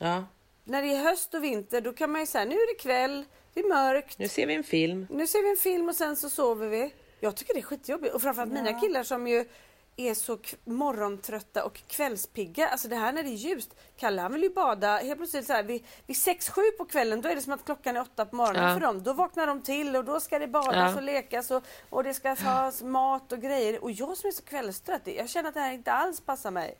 [0.00, 0.24] Ja.
[0.68, 3.24] När det är höst och vinter då kan man ju säga nu är det kväll,
[3.54, 4.18] det är mörkt.
[4.18, 5.06] Nu ser vi en film.
[5.10, 6.94] Nu ser vi en film och sen så sover vi.
[7.20, 8.14] Jag tycker det är skitjobbigt.
[8.14, 9.48] Och framförallt mina killar som ju
[9.96, 12.68] är så morgontrötta och kvällspigga.
[12.68, 13.74] Alltså det här när det är ljust.
[13.96, 17.28] Kalle han vill ju bada helt plötsligt så här vid, vid 6-7 på kvällen då
[17.28, 18.74] är det som att klockan är 8 på morgonen Ja.
[18.74, 19.02] för dem.
[19.02, 20.96] Då vaknar de till och då ska det badas Ja.
[20.96, 23.84] och lekas och, och det ska tas mat och grejer.
[23.84, 26.78] Och jag som är så kvällstrött, jag känner att det här inte alls passar mig.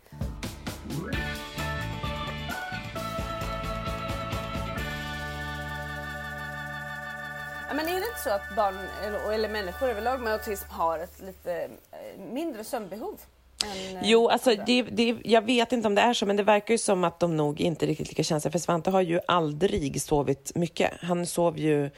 [7.69, 8.75] Ja, men är det inte så att barn
[9.07, 13.21] eller, eller människor överlag med autism har ett lite eh, mindre sömnbehov?
[13.65, 16.43] Än, eh, Jo, alltså det, det, jag vet inte om det är så, men det
[16.43, 18.53] verkar ju som att de nog inte riktigt lika känsliga.
[18.53, 20.93] För Svante har ju aldrig sovit mycket.
[21.01, 21.91] Han sov ju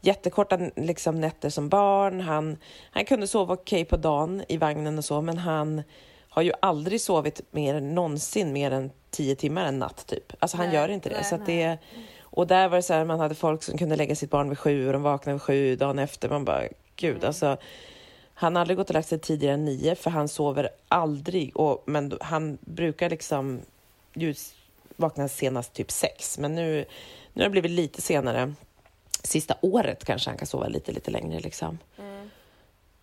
[0.00, 2.20] jättekorta liksom, nätter som barn.
[2.20, 2.58] Han,
[2.90, 5.82] han kunde sova okej på dagen i vagnen och så, men han
[6.28, 10.32] har ju aldrig sovit mer än någonsin mer än tio timmar en natt, typ.
[10.38, 11.14] Alltså han Nej, gör inte det.
[11.14, 11.78] nej, så det
[12.32, 14.58] och där var det så här, man hade folk som kunde lägga sitt barn vid
[14.58, 16.28] sju och de vaknade vid sju dagen efter.
[16.28, 16.62] Man bara,
[16.96, 17.26] gud Mm.
[17.26, 17.56] alltså.
[18.34, 21.56] Han har aldrig gått och lagt sig tidigare än nio för han sover aldrig.
[21.56, 23.60] Och, men han brukar liksom
[24.96, 26.38] vakna senast typ sex.
[26.38, 26.84] Men nu,
[27.32, 28.54] nu har det blivit lite senare.
[29.22, 31.78] Sista året kanske han kan sova lite, lite längre liksom.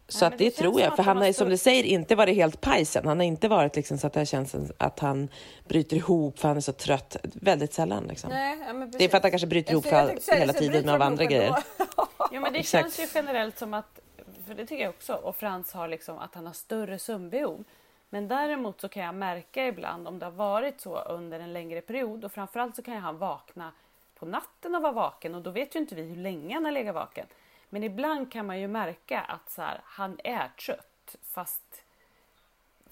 [0.10, 2.62] Så men det, det tror jag, för han har som du säger inte varit helt
[2.62, 3.08] pajsen.
[3.08, 5.30] Han har inte varit liksom så att det känns att han
[5.67, 7.17] bryter ihop för han är så trött.
[7.24, 8.30] Väldigt sällan liksom.
[8.30, 11.26] Nej, ja, Det är för att han kanske bryter ihop för hela tiden av andra
[11.26, 11.56] grejer.
[12.32, 14.00] Jo men det känns ju generellt som att,
[14.48, 17.63] för det tycker jag också, och Frans har liksom att han har större sömnbehov.
[18.10, 21.82] Men däremot så kan jag märka ibland om det har varit så under en längre
[21.82, 23.72] period och framförallt så kan han vakna
[24.19, 26.72] på natten och vara vaken och då vet ju inte vi hur länge han har
[26.72, 27.26] legat vaken.
[27.69, 31.84] Men ibland kan man ju märka att så här, han är trött fast,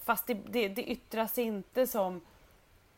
[0.03, 2.21] fast det, det, det yttras inte som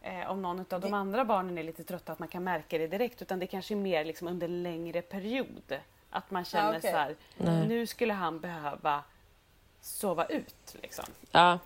[0.01, 2.87] eh, om någon av de andra barnen är lite trötta att man kan märka det
[2.87, 5.79] direkt utan det kanske är mer liksom under längre period.
[6.09, 6.91] Att man känner okej.
[6.91, 7.15] så här,
[7.67, 9.03] nu skulle han behöva
[9.81, 10.75] sova ut.
[10.81, 11.05] Liksom.
[11.31, 11.59] Ja.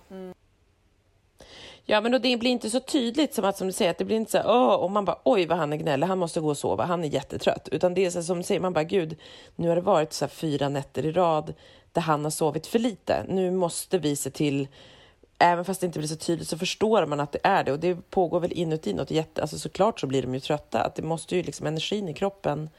[1.86, 4.18] Ja, men det blir inte så tydligt som att som du säger, att det blir
[4.18, 6.58] inte så här, och man bara oj vad han är gnällig, han måste gå och
[6.58, 7.70] sova, han är jättetrött.
[7.72, 9.18] Utan det är så här, som du säger, man bara gud,
[9.56, 11.54] nu har det varit så här fyra nätter i rad
[11.92, 13.26] där han har sovit för lite.
[13.30, 14.68] Nu måste vi se till,
[15.40, 17.72] även fast det inte blir så tydligt så förstår man att det är det.
[17.72, 20.80] Och det pågår väl inuti något jätte, alltså såklart så blir de ju trötta.
[20.80, 22.70] Att det måste ju liksom, energin i kroppen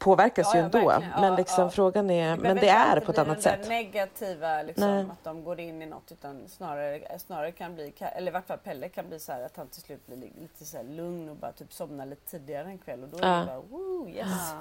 [0.00, 0.92] påverkas Ja, ju ändå.
[0.92, 1.70] Ja, men liksom ja.
[1.70, 3.68] frågan är, men det är på ett annat sätt.
[3.68, 8.32] negativa liksom, att de går in i något utan snarare, snarare kan bli, eller i
[8.32, 10.82] vart fall Pelle kan bli så här att han till slut blir li- lite så
[10.82, 14.08] lugn och bara typ somnar lite tidigare en kväll och då är det bara woo,
[14.08, 14.52] yes.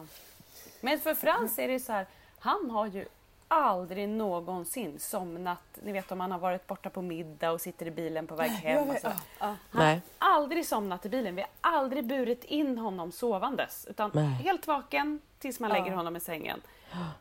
[0.81, 2.05] Men för Frans är det så här,
[2.39, 3.05] han har ju
[3.47, 5.59] aldrig någonsin somnat.
[5.83, 8.49] Ni vet om man har varit borta på middag och sitter i bilen på väg
[8.51, 8.89] hem.
[8.89, 9.09] Och så.
[9.39, 11.35] Han har aldrig somnat i bilen.
[11.35, 13.85] Vi har aldrig burit in honom sovandes.
[13.89, 14.25] Utan Nej.
[14.25, 15.77] helt vaken tills man Ja.
[15.77, 16.61] lägger honom i sängen.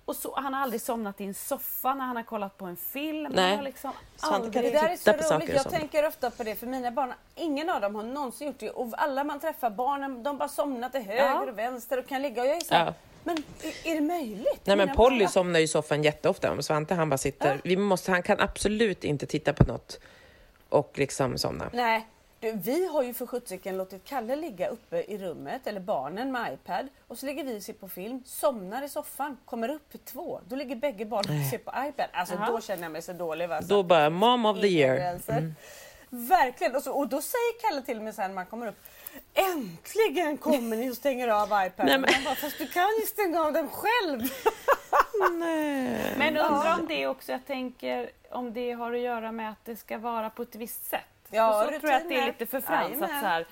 [0.04, 2.76] Och så, han har aldrig somnat i en soffa när han har kollat på en
[2.76, 3.33] film.
[3.35, 3.48] Nej.
[3.48, 4.52] Han har liksom aldrig...
[4.64, 5.54] Det där är så roligt.
[5.54, 8.70] Jag tänker ofta på det för mina barn, ingen av dem har någonsin gjort det.
[8.70, 11.40] Och alla man träffar, barnen, de bara somnar till höger Ja.
[11.40, 12.42] och vänster och kan ligga.
[12.42, 12.94] Och jag är så här, Ja.
[13.24, 14.61] Men är, är det möjligt?
[14.64, 16.54] Nej men Polly barn- somnar i soffan jätteofta.
[16.54, 17.61] Men Svante han bara sitter.
[17.64, 20.00] Vi måste, han kan absolut inte titta på något
[20.68, 21.70] och liksom somna.
[21.72, 22.07] Nej,
[22.40, 26.53] du, vi har ju för sjuttsiken låtit Kalle ligga uppe i rummet, eller barnen med
[26.55, 26.88] iPad.
[27.09, 30.40] Och så ligger vi och ser på film, somnar i soffan, kommer upp två.
[30.48, 32.07] Då ligger bägge barnen och ser på iPad.
[32.12, 33.48] Alltså då känner jag mig så dålig.
[33.48, 33.62] Va?
[33.62, 34.96] Så Då bara mom of the year.
[34.96, 35.53] gränser.
[36.11, 36.77] Verkligen.
[36.77, 38.77] Och, så, och då säger Kalle till mig sen när man kommer upp
[39.35, 41.87] Äntligen kommer ni och stänger av iPaden.
[41.87, 44.22] Nej, men- bara, Fast du kan ju stänga av den själv.
[45.33, 46.14] Nej.
[46.18, 49.77] Men undrar om det också, jag tänker om det har att göra med att det
[49.77, 51.05] ska vara på ett visst sätt.
[51.31, 52.27] Ja, För så tror jag att det är rutiner.
[52.27, 53.03] lite för Frans.
[53.03, 53.47] Att så här,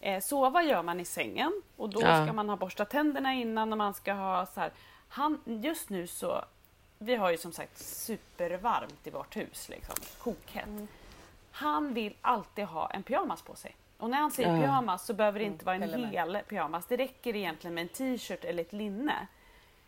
[0.00, 2.24] eh, sova gör man i sängen och då Ja.
[2.26, 4.72] ska man ha borstat tänderna innan och man ska ha så här.
[5.08, 6.44] Han, just nu så,
[6.98, 10.68] vi har ju som sagt supervarmt i vårt hus, liksom, kokhett.
[11.50, 13.76] Han vill alltid ha en pyjamas på sig.
[13.98, 14.60] Och när han säger Ja.
[14.62, 16.86] pyjamas så behöver det inte vara en hel pyjamas.
[16.86, 19.26] Det räcker egentligen med en t-shirt eller ett linne.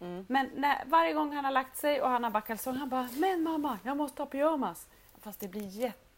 [0.00, 0.26] Mm.
[0.28, 3.08] Men när, varje gång han har lagt sig och han har bara kalsonger, han bara
[3.18, 4.86] “men mamma, jag måste ha pyjamas”.
[5.22, 5.68] Fast det blir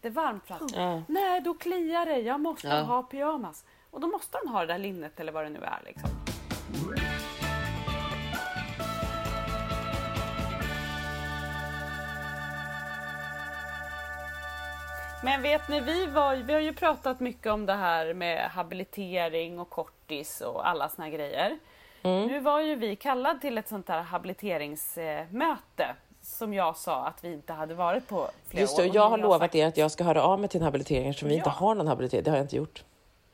[0.01, 0.67] jättevarmt fram.
[0.73, 1.01] Ja.
[1.07, 2.81] Nej, då kliar det, jag måste Ja.
[2.81, 3.65] ha pyjamas.
[3.91, 5.81] Och då måste han ha det där linnet eller vad det nu är.
[5.85, 6.09] Liksom.
[15.23, 19.59] Men vet ni, vi, var, vi har ju pratat mycket om det här med habilitering
[19.59, 21.59] och kortis och alla såna grejer.
[22.03, 22.27] Mm.
[22.27, 25.95] Nu var ju vi kallad till ett sånt här habiliteringsmöte
[26.27, 28.89] som jag sa att vi inte hade varit på flera Just det, år.
[28.89, 31.07] och jag har lovat sagt- er att jag ska höra av mig till en habilitering
[31.09, 31.53] eftersom vi inte Ja.
[31.53, 32.23] har någon habilitering.
[32.23, 32.83] Det har jag inte gjort.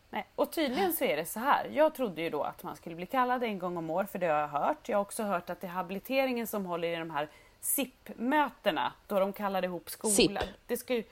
[0.10, 1.70] Nej, och tydligen så är det så här.
[1.74, 4.28] Jag trodde ju då att man skulle bli kallad en gång om år, för det
[4.28, 4.90] har jag hört.
[4.90, 7.30] Jag har också hört att det är habiliteringen som håller i de här
[7.62, 10.16] SIP-mötena, då de kallar ihop skolan.
[10.16, 10.38] SIP?
[10.68, 11.04] Det ska ju,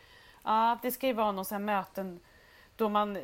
[0.43, 2.19] ja, det ska ju vara någon sån möten
[2.75, 3.17] då man,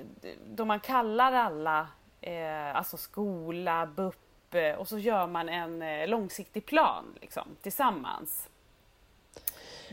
[0.47, 1.87] då man kallar alla,
[2.21, 4.15] eh, alltså skola, BUP,
[4.55, 8.49] eh, och så gör man en eh, långsiktig plan liksom, tillsammans.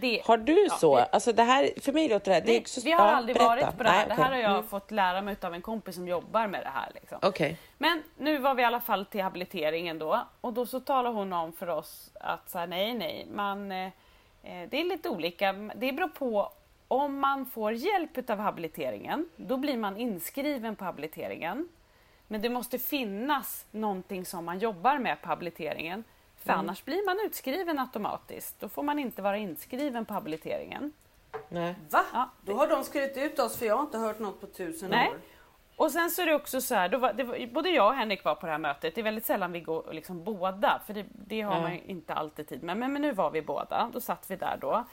[0.00, 0.96] Det, Har du ja, så?
[0.96, 2.40] det- Alltså det här, för mig låter det här...
[2.40, 3.48] Det vi, så, vi har ja, aldrig berätta.
[3.48, 4.06] varit på det här.
[4.08, 4.66] Nej, Det här har jag Mm.
[4.66, 6.90] fått lära mig av en kompis som jobbar med det här.
[6.94, 7.18] Liksom.
[7.22, 7.56] Okej.
[7.78, 11.32] Men nu var vi i alla fall till habiliteringen då och då så talar hon
[11.32, 13.86] om för oss att så här, nej, nej, man, eh,
[14.42, 15.52] eh, det är lite olika.
[15.52, 16.52] Det beror på
[16.88, 21.68] om man får hjälp av habiliteringen, då blir man inskriven på habiliteringen.
[22.28, 26.04] Men det måste finnas någonting som man jobbar med på habiliteringen.
[26.36, 28.60] För annars blir man utskriven automatiskt.
[28.60, 30.92] Då får man inte vara inskriven på habiliteringen.
[31.48, 31.74] Nej.
[31.90, 32.04] Va?
[32.12, 32.30] Ja.
[32.42, 35.08] Då har de skrivit ut oss för jag har inte hört något på tusen Nej.
[35.10, 35.18] år.
[35.76, 37.94] Och sen så är det också så här, då var, det var, både jag och
[37.94, 38.94] Henrik var på det här mötet.
[38.94, 41.60] Det är väldigt sällan vi går liksom båda, för det, det har Ja.
[41.60, 42.76] man inte alltid tid med.
[42.76, 44.84] Men, men nu var vi båda, då satt vi där då.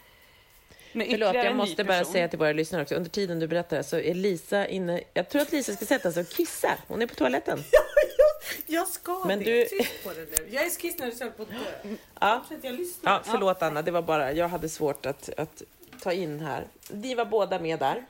[0.92, 2.96] Förlåt, jag måste bara säga till våra lyssnare också.
[2.96, 5.02] Under tiden du berättar så är Lisa inne...
[5.14, 6.70] Jag tror att Lisa ska sätta sig och kissa.
[6.88, 7.60] Hon är på toaletten.
[8.66, 9.46] Jag ska Men det.
[9.46, 10.48] du- Tyst på det nu.
[10.52, 11.96] Jag är skissnödig så jag höll på att dö.
[12.20, 12.42] Ja.
[12.50, 13.12] Fortsätt, jag lyssnar.
[13.14, 14.32] Ja, förlåt Anna, det var bara...
[14.32, 15.62] Jag hade svårt att, att
[16.02, 16.64] ta in här.
[16.92, 18.06] Ni var båda med där.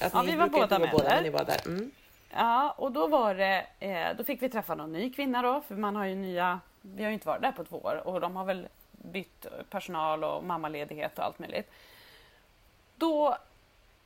[0.00, 1.30] Att Ja, ni vi var båda med båda, där.
[1.30, 1.60] var där.
[1.66, 1.90] Mm.
[2.34, 5.74] Ja, och då var det, eh, då fick vi träffa någon ny kvinna då, för
[5.74, 8.36] man har ju nya, vi har ju inte varit där på två år och de
[8.36, 8.68] har väl
[9.02, 11.70] bytt personal och mammaledighet och allt möjligt.
[12.96, 13.36] Då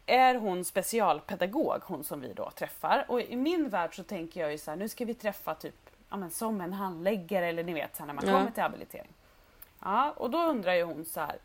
[0.06, 3.04] är hon specialpedagog, hon som vi då träffar.
[3.08, 5.90] Och i min värld så tänker jag ju så här, nu ska vi träffa typ
[6.10, 9.12] ja, men som en handläggare eller ni vet så här, när man kommer till habilitering.
[9.82, 11.36] Ja, och då undrar ju hon så här,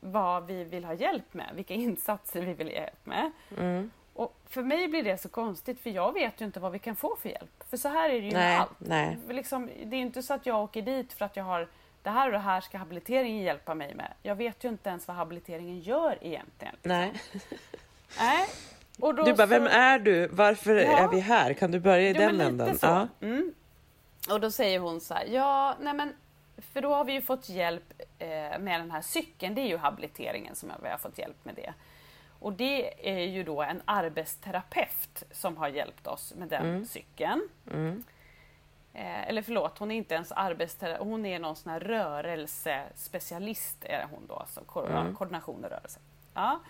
[0.00, 3.30] vad vi vill ha hjälp med, vilka insatser vi vill ha hjälp med.
[3.58, 3.90] Mm.
[4.14, 6.96] Och för mig blir det så konstigt för jag vet ju inte vad vi kan
[6.96, 7.64] få för hjälp.
[7.70, 8.70] För så här är det ju med Nej, allt.
[8.78, 9.18] nej.
[9.28, 11.68] Liksom, det är inte så att jag åker dit för att jag har
[12.06, 14.12] det här och det här ska habiliteringen hjälpa mig med.
[14.22, 16.76] Jag vet ju inte ens vad habiliteringen gör egentligen.
[16.82, 17.12] Nej.
[18.18, 18.46] Nej.
[19.00, 20.26] Och då Du bara, så- vem är du?
[20.28, 20.98] Varför Ja.
[20.98, 21.52] är vi här?
[21.54, 22.78] Kan du börja i Ja, den änden?
[22.82, 23.08] Ja.
[23.20, 23.54] Mm.
[24.30, 26.12] Och då säger hon så här, ja, nej men,
[26.72, 29.76] för då har vi ju fått hjälp eh, med den här cykeln, det är ju
[29.76, 31.74] habiliteringen som vi har fått hjälp med det.
[32.40, 37.48] Och det är ju då en arbetsterapeut som har hjälpt oss med den cykeln.
[37.72, 38.04] Mm.
[38.98, 44.06] Eh, eller förlåt, hon är inte ens arbetsterapeut, hon är någon sån här rörelsespecialist är
[44.10, 45.14] hon då, alltså ko- Mm.
[45.16, 46.00] koordination och rörelse.
[46.34, 46.60] Ja.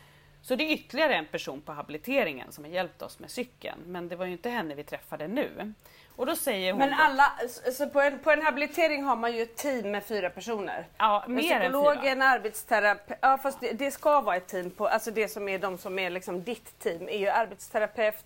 [0.42, 4.08] Så det är ytterligare en person på habiliteringen som har hjälpt oss med cykeln, men
[4.08, 5.72] det var ju inte henne vi träffade nu.
[6.16, 6.78] Och då säger hon...
[6.78, 7.32] Men alla,
[7.72, 10.86] så på, en, på en habilitering har man ju ett team med fyra personer.
[10.98, 12.12] Ja, En mer än psykolog, fyra.
[12.12, 13.18] en arbetsterapeut.
[13.22, 15.98] Ja fast det, det ska vara ett team på, alltså det som är de som
[15.98, 18.24] är liksom ditt team är ju arbetsterapeut,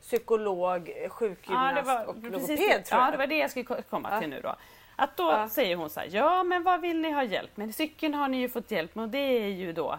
[0.00, 2.90] psykolog, sjukgymnast Ja, det var och logoped det.
[2.90, 4.54] Ja, det var det jag skulle ko- komma till nu då.
[4.96, 5.48] Att då Ja.
[5.48, 7.74] säger hon så här, ja men vad vill ni ha hjälp med?
[7.74, 9.98] Cykeln har ni ju fått hjälp med och det är ju då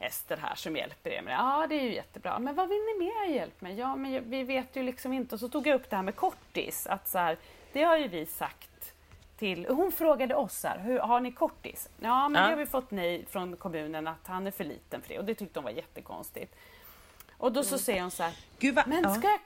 [0.00, 1.36] Ester här som hjälper er med det.
[1.36, 2.38] Ja, det är ju jättebra.
[2.38, 3.78] Men vad vill ni mer ha hjälp med?
[3.78, 5.34] Ja, men vi vet ju liksom inte.
[5.34, 6.86] Och så tog jag upp det här med kortis.
[6.86, 7.36] Att så här,
[7.72, 8.92] det har ju vi sagt
[9.38, 11.88] till, hon frågade oss här, hur, har ni kortis?
[12.00, 12.48] Ja, men Ja.
[12.48, 15.24] det har vi fått nej från kommunen att han är för liten för det och
[15.24, 16.54] det tyckte hon var jättekonstigt.
[17.38, 19.40] Och då så säger hon så här, Gud, vad- men ska jag,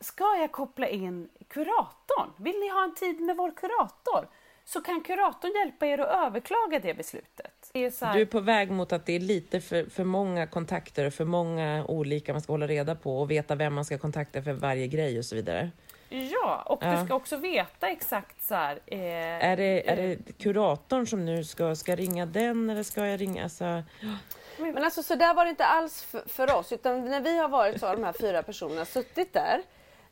[0.00, 2.30] ska jag koppla in kuratorn?
[2.36, 4.28] Vill ni ha en tid med vår kurator?
[4.64, 7.70] Så kan kuratorn hjälpa er att överklaga det beslutet.
[7.72, 10.46] Det är här, Du är på väg mot att det är lite för, för många
[10.46, 13.98] kontakter och för många olika man ska hålla reda på och veta vem man ska
[13.98, 15.70] kontakta för varje grej och så vidare.
[16.08, 17.00] Ja, och Ja.
[17.00, 18.78] du ska också veta exakt så här.
[18.86, 18.98] Eh,
[19.44, 23.42] Är det, är det kuratorn som nu ska, ska ringa den eller ska jag ringa?
[23.44, 23.82] Alltså,
[24.58, 27.48] men alltså så där var det inte alls för, för oss utan när vi har
[27.48, 29.62] varit så har de här fyra personerna suttit där.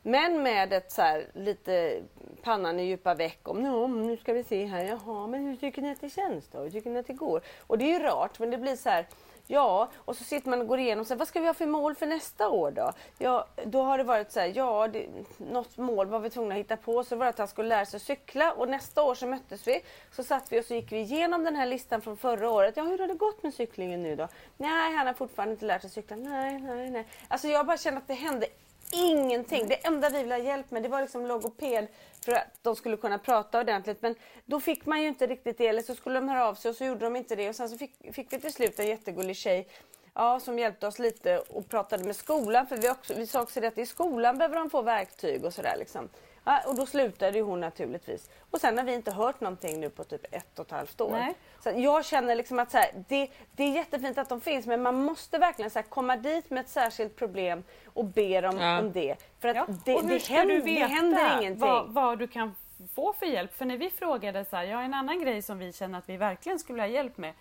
[0.01, 2.01] Men med ett så här lite
[2.41, 5.81] pannan i djupa veck om no, nu ska vi se här, jaha men hur tycker
[5.81, 6.59] ni att det känns då?
[6.59, 7.41] Hur tycker ni att det går?
[7.59, 9.07] Och det är ju rart men det blir så här
[9.47, 11.65] Ja, och så sitter man och går igenom, så här, vad ska vi ha för
[11.65, 12.91] mål för nästa år då?
[13.17, 16.59] Ja, då har det varit så här, ja, det, något mål var vi tvungna att
[16.59, 19.27] hitta på, så var det att han skulle lära sig cykla och nästa år så
[19.27, 19.81] möttes vi,
[20.11, 22.77] så satt vi och så gick vi igenom den här listan från förra året.
[22.77, 24.27] Ja, hur har det gått med cyklingen nu då?
[24.57, 26.15] Nej, han har fortfarande inte lärt sig cykla.
[26.15, 27.07] Nej, nej, nej.
[27.27, 28.47] Alltså jag bara känner att det hände
[28.95, 29.67] ingenting.
[29.67, 31.87] Det enda vi ville ha hjälp med det var liksom logoped
[32.25, 34.01] för att de skulle kunna prata ordentligt.
[34.01, 35.67] Men då fick man ju inte riktigt det.
[35.67, 37.49] Eller så skulle de höra av sig och så gjorde de inte det.
[37.49, 39.67] Och sen så fick, fick vi till slut en jättegullig tjej
[40.13, 42.67] ja, som hjälpte oss lite och pratade med skolan.
[42.67, 45.53] För vi, också, vi sa också det att i skolan behöver de få verktyg och
[45.53, 45.75] sådär.
[45.79, 46.09] Liksom.
[46.47, 48.29] Ja, och då slutade ju hon naturligtvis.
[48.51, 51.11] Och sen har vi inte hört någonting nu på typ ett och ett halvt år.
[51.11, 51.33] Nej.
[51.63, 54.81] Så jag känner liksom att så här, det, det är jättefint att de finns men
[54.81, 58.79] man måste verkligen så här, komma dit med ett särskilt problem och be dem Ja.
[58.79, 59.15] om det.
[59.39, 61.59] För att Ja, det, det, händer, du det händer ingenting.
[61.59, 62.55] Vad, vad du kan
[62.95, 63.53] få för hjälp?
[63.57, 66.17] För när vi frågade så här, ja en annan grej som vi känner att vi
[66.17, 67.33] verkligen skulle ha hjälp med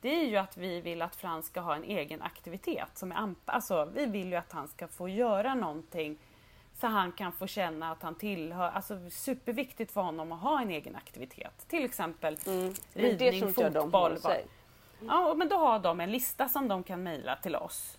[0.00, 2.88] det är ju att vi vill att Frans ska ha en egen aktivitet.
[2.94, 6.18] Som är anp- alltså, vi vill ju att han ska få göra någonting
[6.80, 10.70] så han kan få känna att han tillhör, alltså superviktigt för honom att ha en
[10.70, 11.68] egen aktivitet.
[11.68, 12.74] Till exempel Mm.
[12.94, 14.18] Det ridning, inte jag de fotboll.
[14.20, 14.44] sig.
[15.08, 17.96] Ja, men då har de en lista som de kan mejla till oss.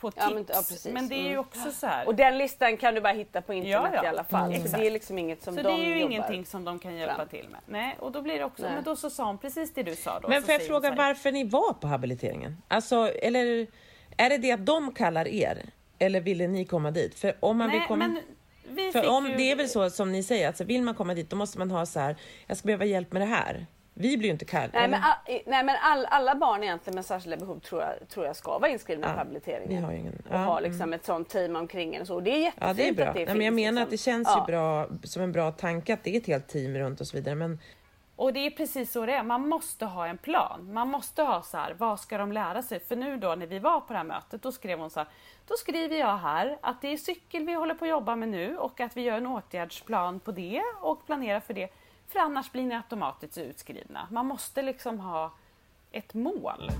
[0.00, 0.22] På tips.
[0.28, 0.92] Ja, men- ja, precis.
[0.92, 1.38] men det är ju Mm.
[1.40, 2.06] också så här.
[2.06, 4.04] Och den listan kan du bara hitta på internet Ja, ja.
[4.04, 4.44] i alla fall.
[4.44, 4.54] Mm.
[4.56, 4.80] Så Exakt.
[4.80, 7.14] det är liksom inget som Så de det är ju ingenting som de kan hjälpa
[7.16, 7.28] fram.
[7.28, 7.60] till med.
[7.66, 8.72] Nej, och då blir det också, Nej.
[8.74, 10.28] men då så sa hon precis det du sa då.
[10.28, 12.62] men får jag fråga varför ni var på habiliteringen?
[12.68, 13.66] Alltså, eller
[14.16, 15.70] är det det att de kallar er?
[16.04, 17.14] Eller ville ni komma dit?
[17.14, 18.08] För om man vill Nej, komma...
[18.08, 18.18] men
[18.76, 19.34] vi För om, ju...
[19.36, 21.70] det är väl så som ni säger, alltså vill man komma dit då måste man
[21.70, 23.66] ha så här, jag ska behöva hjälp med det här.
[23.96, 24.70] Vi blir ju inte kallade.
[24.78, 25.14] Nej men, all,
[25.46, 28.70] nej, men all, alla barn egentligen med särskilda behov tror jag, tror jag ska vara
[28.70, 29.68] inskrivna Ja, på habiliteringen.
[29.68, 32.14] vi har ingen- och ja, ha liksom ett sånt team omkring en och så.
[32.14, 33.04] Och det är jättefint Ja, det är bra.
[33.06, 33.82] att det Nej, men jag finns, menar liksom.
[33.84, 34.40] att det känns Ja.
[34.48, 37.16] ju bra, som en bra tanke att det är ett helt team runt och så
[37.16, 37.34] vidare.
[37.34, 37.58] Men
[38.16, 39.22] och det är precis så det är.
[39.22, 40.72] Man måste ha en plan.
[40.72, 42.80] Man måste ha så här, vad ska de lära sig?
[42.80, 45.08] För nu då när vi var på det här mötet, då skrev hon så här,
[45.46, 48.58] då skriver jag här att det är cykel vi håller på att jobba med nu
[48.58, 51.68] och att vi gör en åtgärdsplan på det och planerar för det.
[52.08, 54.08] För annars blir ni automatiskt utskrivna.
[54.10, 55.32] Man måste liksom ha
[55.90, 56.70] ett mål.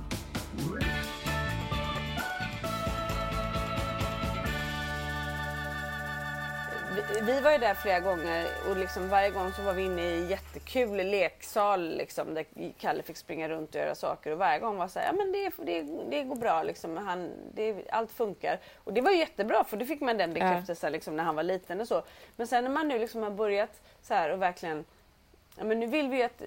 [6.94, 10.02] Vi, vi var ju där flera gånger och liksom varje gång så var vi inne
[10.02, 12.44] i en jättekul leksal liksom, där
[12.78, 15.32] Kalle fick springa runt och göra saker och varje gång var så här, ja men
[15.32, 18.58] det, det, det går bra liksom, han, det, allt funkar.
[18.84, 21.80] Och det var jättebra för då fick man den bekräftelsen liksom, när han var liten
[21.80, 22.02] och så.
[22.36, 24.84] Men sen när man nu liksom har börjat så här och verkligen
[25.58, 26.42] Ja, men nu vill vi ju att,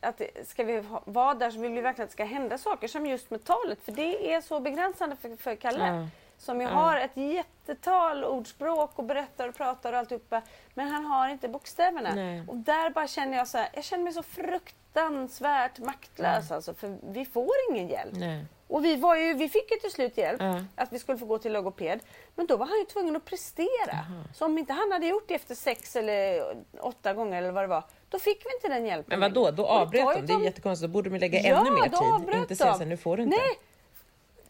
[0.00, 2.88] att ska vi ha- vara där så vill vi verkligen att det ska hända saker
[2.88, 5.86] som just med talet för det är så begränsande för, för Kalle.
[5.86, 6.06] Ja.
[6.42, 6.72] Som ju Ja.
[6.72, 10.42] har ett jättetal ordspråk och berättar och pratar och alltihopa.
[10.74, 12.14] Men han har inte bokstäverna.
[12.14, 12.44] Nej.
[12.48, 16.74] Och där bara känner jag så här, jag känner mig så fruktansvärt maktlös alltså.
[16.74, 18.12] För vi får ingen hjälp.
[18.16, 18.44] nej.
[18.68, 20.64] Och vi, var ju, vi fick ju till slut hjälp, Ja.
[20.76, 22.00] att vi skulle få gå till logoped.
[22.34, 23.96] Men då var han ju tvungen att prestera.
[24.34, 26.42] Så om inte han hade gjort det efter sex eller
[26.80, 29.20] åtta gånger eller vad det var, då fick vi inte den hjälpen.
[29.20, 29.66] Men vad då?
[29.66, 30.26] Avbröt de.
[30.26, 30.88] Det är jättekonstigt.
[30.88, 31.88] Då borde de lägga Ja, ännu mer
[32.28, 32.34] tid.
[32.40, 33.36] Inte säga så nu får du inte.
[33.36, 33.58] Nej,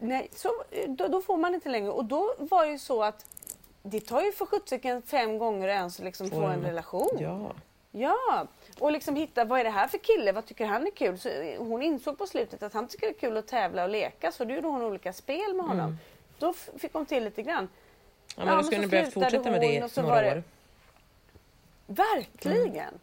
[0.03, 0.49] nej så,
[0.87, 1.89] då, då får man inte längre.
[1.91, 3.25] Och då var det ju så att
[3.83, 7.17] det tar ju för sjuttsiken fem gånger att ens liksom få en relation.
[7.19, 7.51] Ja.
[7.95, 8.47] Ja,
[8.79, 11.19] och liksom hitta vad är det här för kille, vad tycker han är kul?
[11.19, 14.31] Så hon insåg på slutet att han tycker det är kul att tävla och leka
[14.31, 15.97] så då gjorde hon olika spel med honom.
[16.39, 17.57] Då f- fick hon till lite grann.
[17.57, 17.69] Mm.
[18.37, 20.43] Ja, men Ja, då skulle ni behövt fortsätta med det så några år.
[21.87, 22.99] Verkligen!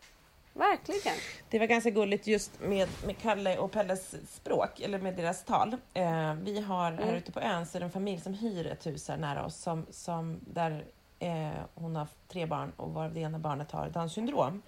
[0.52, 1.16] Verkligen!
[1.50, 5.76] Det var ganska gulligt just med, med Kalle och Pelles språk, eller med deras tal.
[5.94, 7.04] Eh, vi har Mm.
[7.04, 9.44] här ute på ön så är det en familj som hyr ett hus här nära
[9.44, 10.84] oss som, som där
[11.18, 14.62] eh, hon har tre barn och varav det ena barnet har Downs syndrom.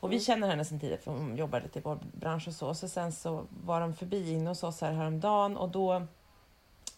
[0.00, 0.18] Och Mm.
[0.18, 2.74] vi känner henne sedan tidigare för hon jobbar lite i vår bransch och så.
[2.74, 5.94] Så sen så var de förbi inne hos oss här häromdagen och då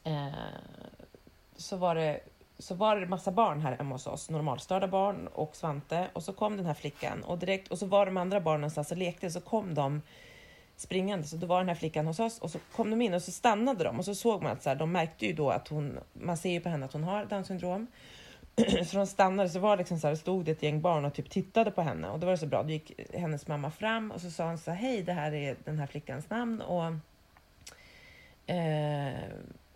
[0.05, 0.29] eh,
[1.57, 2.21] så var det
[2.59, 6.09] så var det massa barn här hemma hos oss, normalstörda barn och Svante.
[6.13, 8.91] Och så kom den här flickan och direkt, och så var de andra barnen någonstans
[8.91, 10.03] och lekte, så kom de
[10.77, 11.27] springande.
[11.27, 13.33] Så då var den här flickan hos oss och så kom de in och så
[13.33, 15.99] stannade de och så såg man att så här, de märkte ju då att hon,
[16.13, 17.87] man ser ju på henne att hon har Downs syndrom.
[18.87, 21.15] så de stannade, så var det liksom så här, stod det ett gäng barn och
[21.15, 22.63] typ tittade på henne och då var det så bra.
[22.63, 25.57] Då gick hennes mamma fram och så sa hon så här, hej, det här är
[25.65, 26.85] den här flickans namn och
[28.55, 29.15] eh,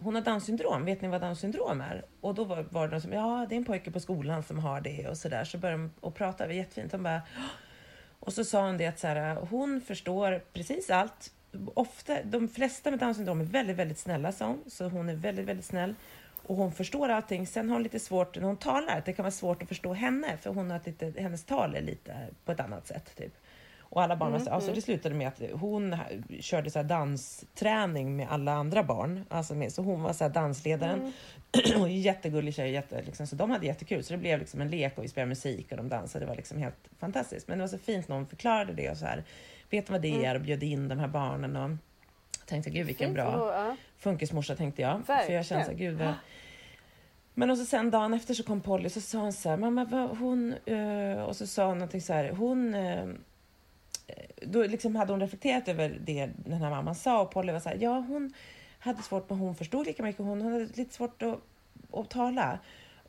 [0.02, 2.04] hon har Downs syndrom, vet ni vad Downs syndrom är?
[2.20, 4.58] Och då var, var det någon som, ja det är en pojke på skolan som
[4.58, 5.44] har det och sådär.
[5.44, 6.92] Så började de och prata, det var jättefint.
[6.92, 7.22] De bara,
[8.20, 11.32] och så sa hon det att så här, hon förstår precis allt.
[11.74, 14.64] Ofta, de flesta med Downs syndrom är väldigt, väldigt snälla, sa hon.
[14.66, 15.94] Så hon är väldigt, väldigt snäll.
[16.42, 17.46] Och hon förstår allting.
[17.46, 20.36] Sen har hon lite svårt, när hon talar, det kan vara svårt att förstå henne.
[20.36, 23.16] För hon har lite, hennes tal är lite på ett annat sätt.
[23.16, 23.32] Typ.
[23.92, 25.96] Och alla barn var så, alltså det slutade med att hon
[26.40, 29.24] körde så här dansträning med alla andra barn.
[29.28, 31.12] Alltså med, så hon var så här dansledaren.
[31.80, 34.04] och jättegullig tjej, jätte, liksom, så de hade jättekul.
[34.04, 36.24] Så det blev liksom en lek och vi spelade musik och de dansade.
[36.24, 37.48] Det var liksom helt fantastiskt.
[37.48, 39.24] Men det var så fint när hon förklarade det och så här.
[39.70, 40.34] Vet du vad det är?
[40.34, 41.56] Och bjöd in de här barnen.
[41.56, 41.70] Och
[42.46, 43.76] tänkte, gud vilken Fint bra och- ja.
[43.98, 45.06] funkismorsa tänkte jag.
[45.26, 46.14] För jag kände så här, gud vad...
[47.34, 50.08] Men och så sen dagen efter så kom Polly så sa hon så här, mamma
[50.20, 50.54] hon...
[50.66, 52.74] eh", och så sa hon någonting så här, hon...
[52.74, 53.06] eh,
[54.42, 57.68] då liksom hade hon reflekterat över det den här mamman sa och Polly var så
[57.68, 58.32] här, ja hon
[58.78, 61.38] hade svårt, men hon förstod lika mycket, hon hade lite svårt att,
[61.92, 62.58] att tala.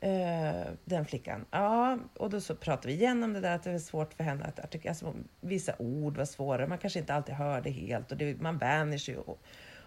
[0.00, 1.44] eh, den flickan.
[1.50, 4.24] Ja, och då så pratade vi igen om det där att det var svårt för
[4.24, 8.16] henne att artik- alltså, vissa ord var svåra, man kanske inte alltid hörde helt och
[8.16, 9.16] det, man vänjer sig.
[9.16, 9.38] Och,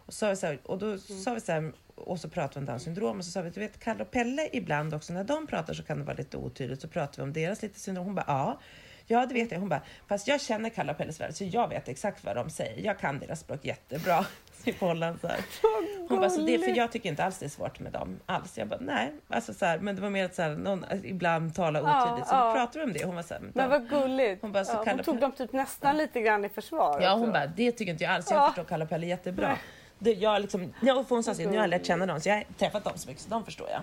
[0.08, 2.60] och, så, vi så här, och då sa vi så här, och så pratade vi
[2.60, 5.24] om Downs syndrom och så sa vi, du vet Kalle och Pelle ibland också när
[5.24, 8.06] de pratar så kan det vara lite otydligt så pratar vi om deras lite syndrom.
[8.06, 8.60] Hon bara ja,
[9.08, 9.60] ja det vet jag.
[9.60, 12.50] Hon bara, fast jag känner Kalle och Pelles värld så jag vet exakt vad de
[12.50, 12.86] säger.
[12.86, 14.26] Jag kan deras språk jättebra.
[14.66, 15.40] I så här.
[16.10, 18.58] Hon bara, så det, för jag tycker inte alls det är svårt med dem alls.
[18.58, 21.56] Jag bara, nej, alltså så här, men det var mer att så här, någon ibland
[21.56, 22.28] talar otydligt.
[22.28, 22.54] så ja.
[22.56, 23.06] pratade vi om det.
[23.06, 24.42] Hon var så här, Men vad gulligt.
[24.42, 27.02] Hon bara, så ja, hon tog dem typ nästan lite grann i försvar.
[27.02, 27.24] Ja, också.
[27.24, 28.32] hon bara, det tycker inte jag alls.
[28.32, 28.48] Jag Ja.
[28.48, 29.58] förstår Kalle och Pelle jättebra.
[30.00, 32.30] Det, jag liksom, ja, för hon sa så, nu har jag lärt känna dem, så
[32.30, 33.82] jag har träffat dem så mycket, så de förstår jag.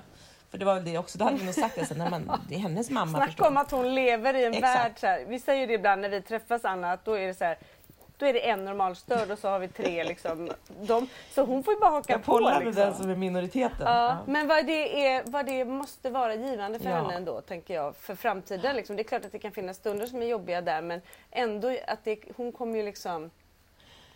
[0.52, 2.40] För det var väl det också, då hade vi nog sagt det sen, när man,
[2.48, 4.76] det är hennes mamma Snacka om att hon lever i en Exakt.
[4.76, 4.92] värld.
[5.00, 5.24] Så här.
[5.28, 7.58] Vi säger ju det ibland när vi träffas Anna, att då är det så här.
[8.16, 10.50] Då är det en normalstörd och så har vi tre liksom.
[10.80, 12.40] De, så hon får ju bara haka Jag på.
[12.40, 12.74] med Liksom.
[12.84, 13.76] den som är minoriteten.
[13.86, 14.18] Ja, Ja.
[14.26, 16.96] men vad det, är, vad det måste vara givande för Ja.
[16.96, 18.76] henne ändå, tänker jag, för framtiden.
[18.76, 18.96] Liksom.
[18.96, 21.00] Det är klart att det kan finnas stunder som är jobbiga där, men
[21.30, 23.30] ändå att det, hon kommer ju liksom...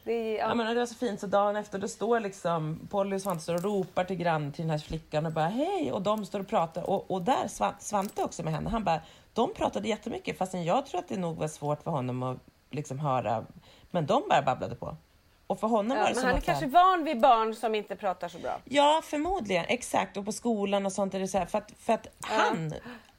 [0.06, 0.48] Det är, ja.
[0.48, 3.42] Ja, men det var så fint, så dagen efter då står liksom Polly och Svante
[3.42, 6.40] står och ropar till grann till den här flickan och bara hej och de står
[6.40, 9.00] och pratar och, och där Svan- Svante också med henne, han bara
[9.32, 12.36] de pratade jättemycket fastän jag tror att det nog var svårt för honom att
[12.70, 13.44] liksom höra
[13.90, 14.96] men de bara babblade på.
[15.46, 17.54] Och för honom Ja, var det men som han är här- kanske van vid barn
[17.54, 18.58] som inte pratar så bra.
[18.64, 19.64] Ja, förmodligen.
[19.68, 20.16] Exakt.
[20.16, 21.46] Och på skolan och sånt är det så här.
[21.46, 22.74] För att, för att han,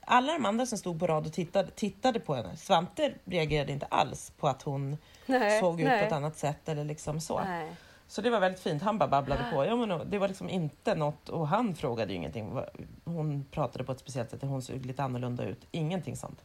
[0.08, 2.58] alla de andra som stod på rad och tittade, tittade på henne.
[2.58, 6.00] Svante reagerade inte alls på att hon Nej, såg ut nej.
[6.00, 7.40] på ett annat sätt eller liksom så.
[7.44, 7.72] Nej.
[8.08, 8.84] Så det var väldigt fint.
[8.84, 9.66] Han bara babblade på.
[9.66, 12.60] Ja, men det var liksom inte något, och han frågade ju ingenting.
[13.06, 15.68] Hon pratade på ett speciellt sätt, hon såg lite annorlunda ut.
[15.72, 16.44] Ingenting sånt.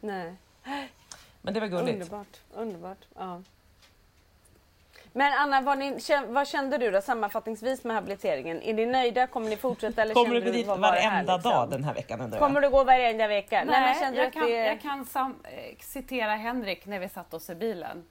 [0.00, 0.34] Nej.
[1.42, 1.94] Men det var gulligt.
[1.94, 2.40] Underbart.
[2.54, 3.06] Underbart.
[3.14, 3.42] Ja.
[5.14, 5.98] Men Anna, vad, ni,
[6.28, 8.62] vad kände du då sammanfattningsvis med habiliteringen?
[8.62, 9.26] Är ni nöjda?
[9.26, 10.02] Kommer ni fortsätta?
[10.02, 11.52] Eller Kommer kände du gå dit varenda liksom?
[11.52, 12.38] dag den här veckan jag?
[12.38, 13.64] Kommer du gå varenda vecka?
[13.66, 14.66] Nej, men kände du jag, att kan, det...
[14.66, 18.04] jag kan sam, eh, citera Henrik när vi satt oss i bilen.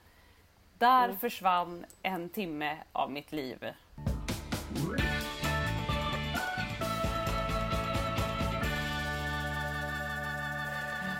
[0.77, 1.17] Där Mm.
[1.19, 3.65] försvann en timme av mitt liv.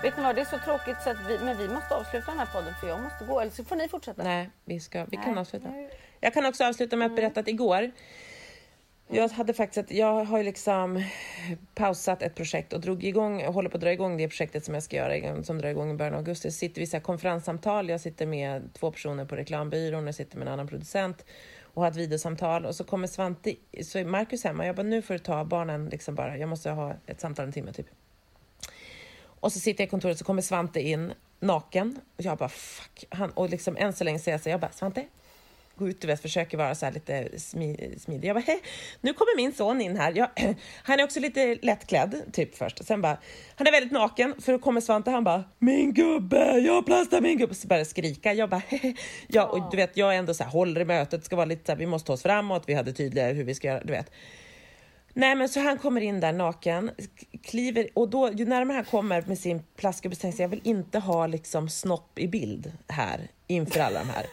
[0.04, 2.40] Vet ni vad, det är så tråkigt så att vi, men vi måste avsluta den
[2.40, 3.40] här podden för jag måste gå.
[3.40, 4.24] Eller så får ni fortsätta.
[4.24, 5.74] Nej, vi, ska, vi kan Nej, avsluta.
[6.20, 7.16] Jag kan också avsluta med att Mm.
[7.16, 7.92] berätta att igår,
[9.08, 11.04] jag hade faktiskt jag har ju liksom
[11.76, 14.84] pausat ett projekt och drog igång, håller på att dra igång det projektet som jag
[14.84, 16.52] ska göra, som drar igång i början av augusti.
[16.52, 20.38] Så sitter vi så här konferenssamtal, jag sitter med två personer på reklambyrån, jag sitter
[20.38, 21.26] med en annan producent
[21.74, 25.02] och har ett videosamtal och så kommer Svante, så är Marcus hemma, jag bara nu
[25.02, 27.88] får du ta barnen liksom bara, jag måste ha ett samtal en timme typ.
[29.42, 33.06] Och så sitter jag i kontoret så kommer Svante in naken och jag bara fuck.
[33.10, 35.06] Han, och liksom än så länge säger jag så jag bara Svante,
[35.76, 37.40] gå ut du vet, försöker vara så här lite
[38.00, 38.26] smidig.
[38.26, 38.62] Jag bara hej,
[39.02, 40.14] nu kommer min son in här.
[40.16, 40.30] Jag,
[40.84, 42.86] han är också lite lättklädd typ först.
[42.86, 43.18] Sen bara,
[43.56, 47.38] han är väldigt naken för då kommer Svante han bara min gubbe, jag plastar min
[47.38, 47.56] gubbe.
[47.56, 48.34] Så börjar skrika.
[48.34, 48.94] Jag bara hehe.
[49.28, 51.66] Ja, och du vet jag är ändå så här håller i mötet, ska vara lite
[51.66, 53.94] så här, vi måste ta oss framåt, vi hade tydligare hur vi ska göra, du
[53.94, 54.12] vet.
[55.14, 56.92] Nej men så han kommer in där naken,
[57.44, 60.62] kliver och då ju närmare han kommer med sin plastgubbe så tänker jag jag vill
[60.64, 64.26] inte ha liksom snopp i bild här inför alla de här.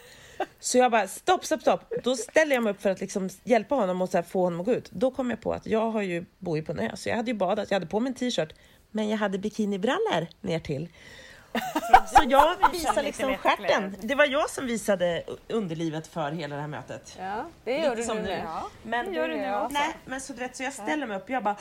[0.60, 1.92] Så jag bara, stopp, stopp, stopp.
[2.04, 4.60] Då ställer jag mig upp för att liksom hjälpa honom och så här få honom
[4.60, 4.90] att gå ut.
[4.90, 7.16] Då kom jag på att jag har ju, bor ju på en ö, så jag
[7.16, 7.70] hade ju badat.
[7.70, 8.52] Jag hade på mig en t-shirt,
[8.90, 10.88] men jag hade bikinibrallor ner till.
[12.06, 13.96] Så jag visade liksom stjärten.
[14.00, 17.16] Det var jag som visade underlivet för hela det här mötet.
[17.20, 18.22] Ja, det gör Lite du som nu.
[18.22, 18.42] nu.
[18.44, 18.62] Ja.
[18.82, 19.68] Men, Det gör du nu också.
[19.72, 21.56] Nej, men så, du vet, så jag ställer mig upp och jag bara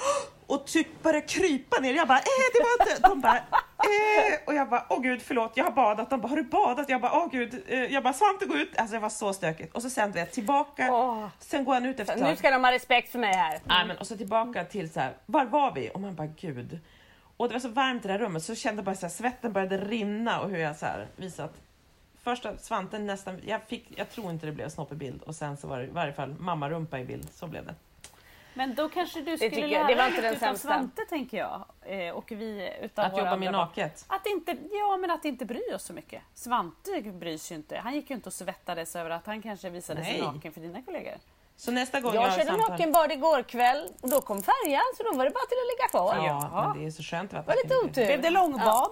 [0.48, 1.94] och typ börjar krypa ner.
[1.94, 2.24] Jag bara, eh,
[2.54, 3.08] det var inte...
[3.10, 6.10] De bara, eh, och jag bara, åh gud, förlåt, jag har badat.
[6.10, 6.90] De bara, har du badat?
[6.90, 8.78] Jag bara, åh gud, eh, jag bara, Svante gå ut.
[8.78, 9.76] Alltså det var så stökigt.
[9.76, 11.28] Och så sen vet tillbaka, Åh.
[11.40, 12.38] sen går han ut efter ett Nu tag.
[12.38, 13.60] ska de ha respekt för mig här.
[13.64, 15.92] Nej, men, och så tillbaka till så här, var var vi?
[15.94, 16.80] Och man bara, gud.
[17.38, 19.14] Och det var så varmt i det här rummet så jag kände bara så här,
[19.14, 21.54] svetten började rinna och hur jag så här visat.
[22.24, 25.58] Första Svante nästan, jag, fick, jag tror inte det blev snopp i bild och sen
[25.58, 27.76] så var det i varje fall mamma-rumpa i bild, så blev det.
[28.54, 30.68] Men då kanske du skulle jag- lära det var dig inte den lite utav sämsta.
[30.68, 31.66] Svante tänker jag.
[31.82, 34.06] Eh, och vi utav Att jobba med naket.
[34.08, 36.22] Att inte, ja, men att inte bry oss så mycket.
[36.34, 37.78] Svante bryr sig ju inte.
[37.78, 40.22] Han gick ju inte och svettades över att han kanske visade sig Nej.
[40.22, 41.16] naken för dina kollegor.
[41.58, 45.04] Så nästa gång Jag har körde samtal- nakenbad igår kväll och då kom färjan så
[45.04, 46.26] då var det bara till att ligga kvar.
[46.28, 46.68] Ja, Ja.
[46.74, 48.06] men det är så skönt att Det var lite otur.
[48.06, 48.90] Blev det långbad?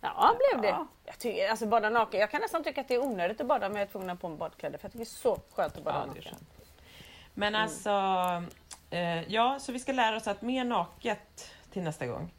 [0.00, 0.68] Ja, blev det.
[0.68, 0.86] Ja.
[1.04, 2.20] Jag, tycker, alltså, bada naken.
[2.20, 4.28] jag kan nästan tycka att det är onödigt att bada men jag är tvungen på
[4.28, 6.34] mig badkläder för jag tycker det är så skönt att bada Ja, naken.
[7.34, 7.90] Men alltså,
[8.90, 12.30] eh, ja, så vi ska lära oss att mer naket till nästa gång.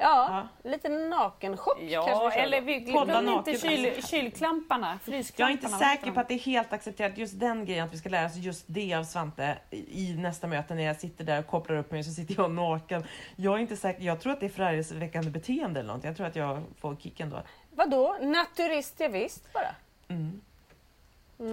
[0.00, 3.60] Ja, lite nakenchock kanske Ja, vi kör eller vi glöm inte naket.
[3.60, 4.98] kyl, kylklamparna.
[5.36, 7.98] Jag är inte säker på att det är helt accepterat just den grejen att vi
[7.98, 11.46] ska lära oss just det av Svante i nästa möte när jag sitter där och
[11.46, 13.04] kopplar upp mig så sitter jag naken.
[13.36, 16.04] Jag är inte säker, jag tror att det är förargelseväckande beteende eller något.
[16.04, 17.42] Jag tror att jag får kicken då.
[17.70, 18.16] Vadå?
[18.20, 19.74] Naturist, ja, visst bara.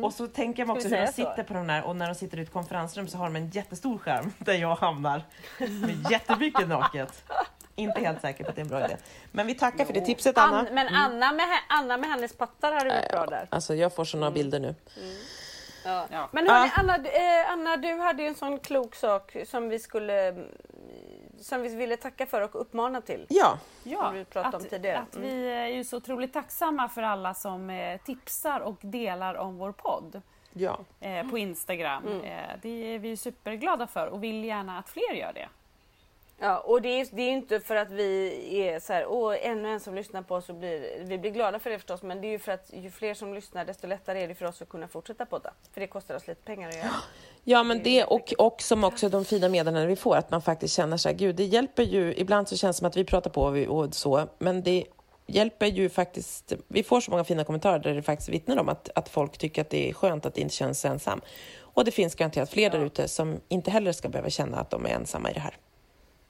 [0.04, 0.78] Och så tänker jag mig Mm.
[0.78, 1.14] Också hur de säga så?
[1.14, 3.50] sitter på de där och när de sitter i ett konferensrum så har de en
[3.50, 5.22] jättestor skärm där jag hamnar
[5.60, 7.24] med jättemycket naket.
[7.76, 8.98] Inte helt säker på att det är en bra idé.
[9.32, 10.60] Men vi tackar för det tipset Anna.
[10.60, 13.48] Ann, men Anna med, Anna med hennes pattar hade gjort bra där.
[13.52, 14.76] Alltså jag får såna bilder nu.
[15.86, 16.06] Ja.
[16.12, 16.30] Ja.
[16.32, 19.80] Men hörni, Anna, du- eh, Anna, du hade ju en sån klok sak som vi
[19.80, 20.48] skulle mm,
[21.42, 23.26] som vi ville tacka för och uppmana till.
[23.84, 24.98] Ja, vi pratade om att, tidigare.
[24.98, 29.58] att vi är ju så otroligt tacksamma för alla som eh, tipsar och delar om
[29.58, 30.22] vår podd
[30.54, 30.80] ja.
[31.00, 32.08] eh, på Instagram.
[32.08, 32.24] Mm.
[32.24, 35.48] Eh, det är vi superglada för och vill gärna att fler gör det.
[36.40, 39.70] Ja, och det är, det är inte för att vi är så här, åh, ännu
[39.70, 42.28] en som lyssnar på oss och blir, vi blir glada för det förstås, men det
[42.28, 44.70] är ju för att ju fler som lyssnar desto lättare är det för oss att
[44.70, 45.54] kunna fortsätta podda.
[45.74, 46.90] För det kostar oss lite pengar att göra.
[47.44, 50.76] Ja, men det och, och som också de fina meddelanden vi får, att man faktiskt
[50.76, 53.30] känner så här, gud, det hjälper ju, ibland så känns det som att vi pratar
[53.30, 54.86] på och, och så, men det
[55.28, 58.90] hjälper ju faktiskt, vi får så många fina kommentarer där det faktiskt vittnar om att,
[58.96, 61.22] att folk tycker att det är skönt att det inte känns ensam.
[61.60, 64.86] Och det finns garanterat fler där ute som inte heller ska behöva känna att de
[64.86, 65.58] är ensamma i det här.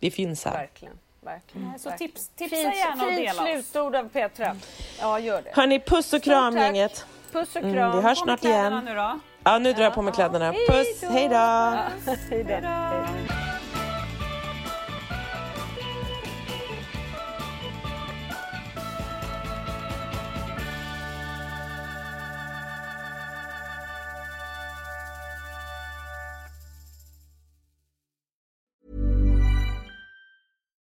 [0.05, 0.51] Vi finns här.
[0.53, 0.93] Verkligen.
[1.21, 1.79] verkligen.
[1.79, 2.11] Så verkligen.
[2.11, 3.65] tips, tipsa Fint, gärna och fint dela oss.
[3.65, 4.55] slutord av Petra.
[4.99, 5.51] Ja, gör det.
[5.53, 7.05] Hörni, puss och kram gänget.
[7.31, 7.95] Puss och Mm, kram.
[7.97, 8.85] vi hörs snart igen.
[8.85, 9.19] nu då.
[9.43, 10.53] Ja, nu drar jag på mig kläderna.
[10.69, 11.35] Puss, hej då!
[12.29, 13.44] Hej då.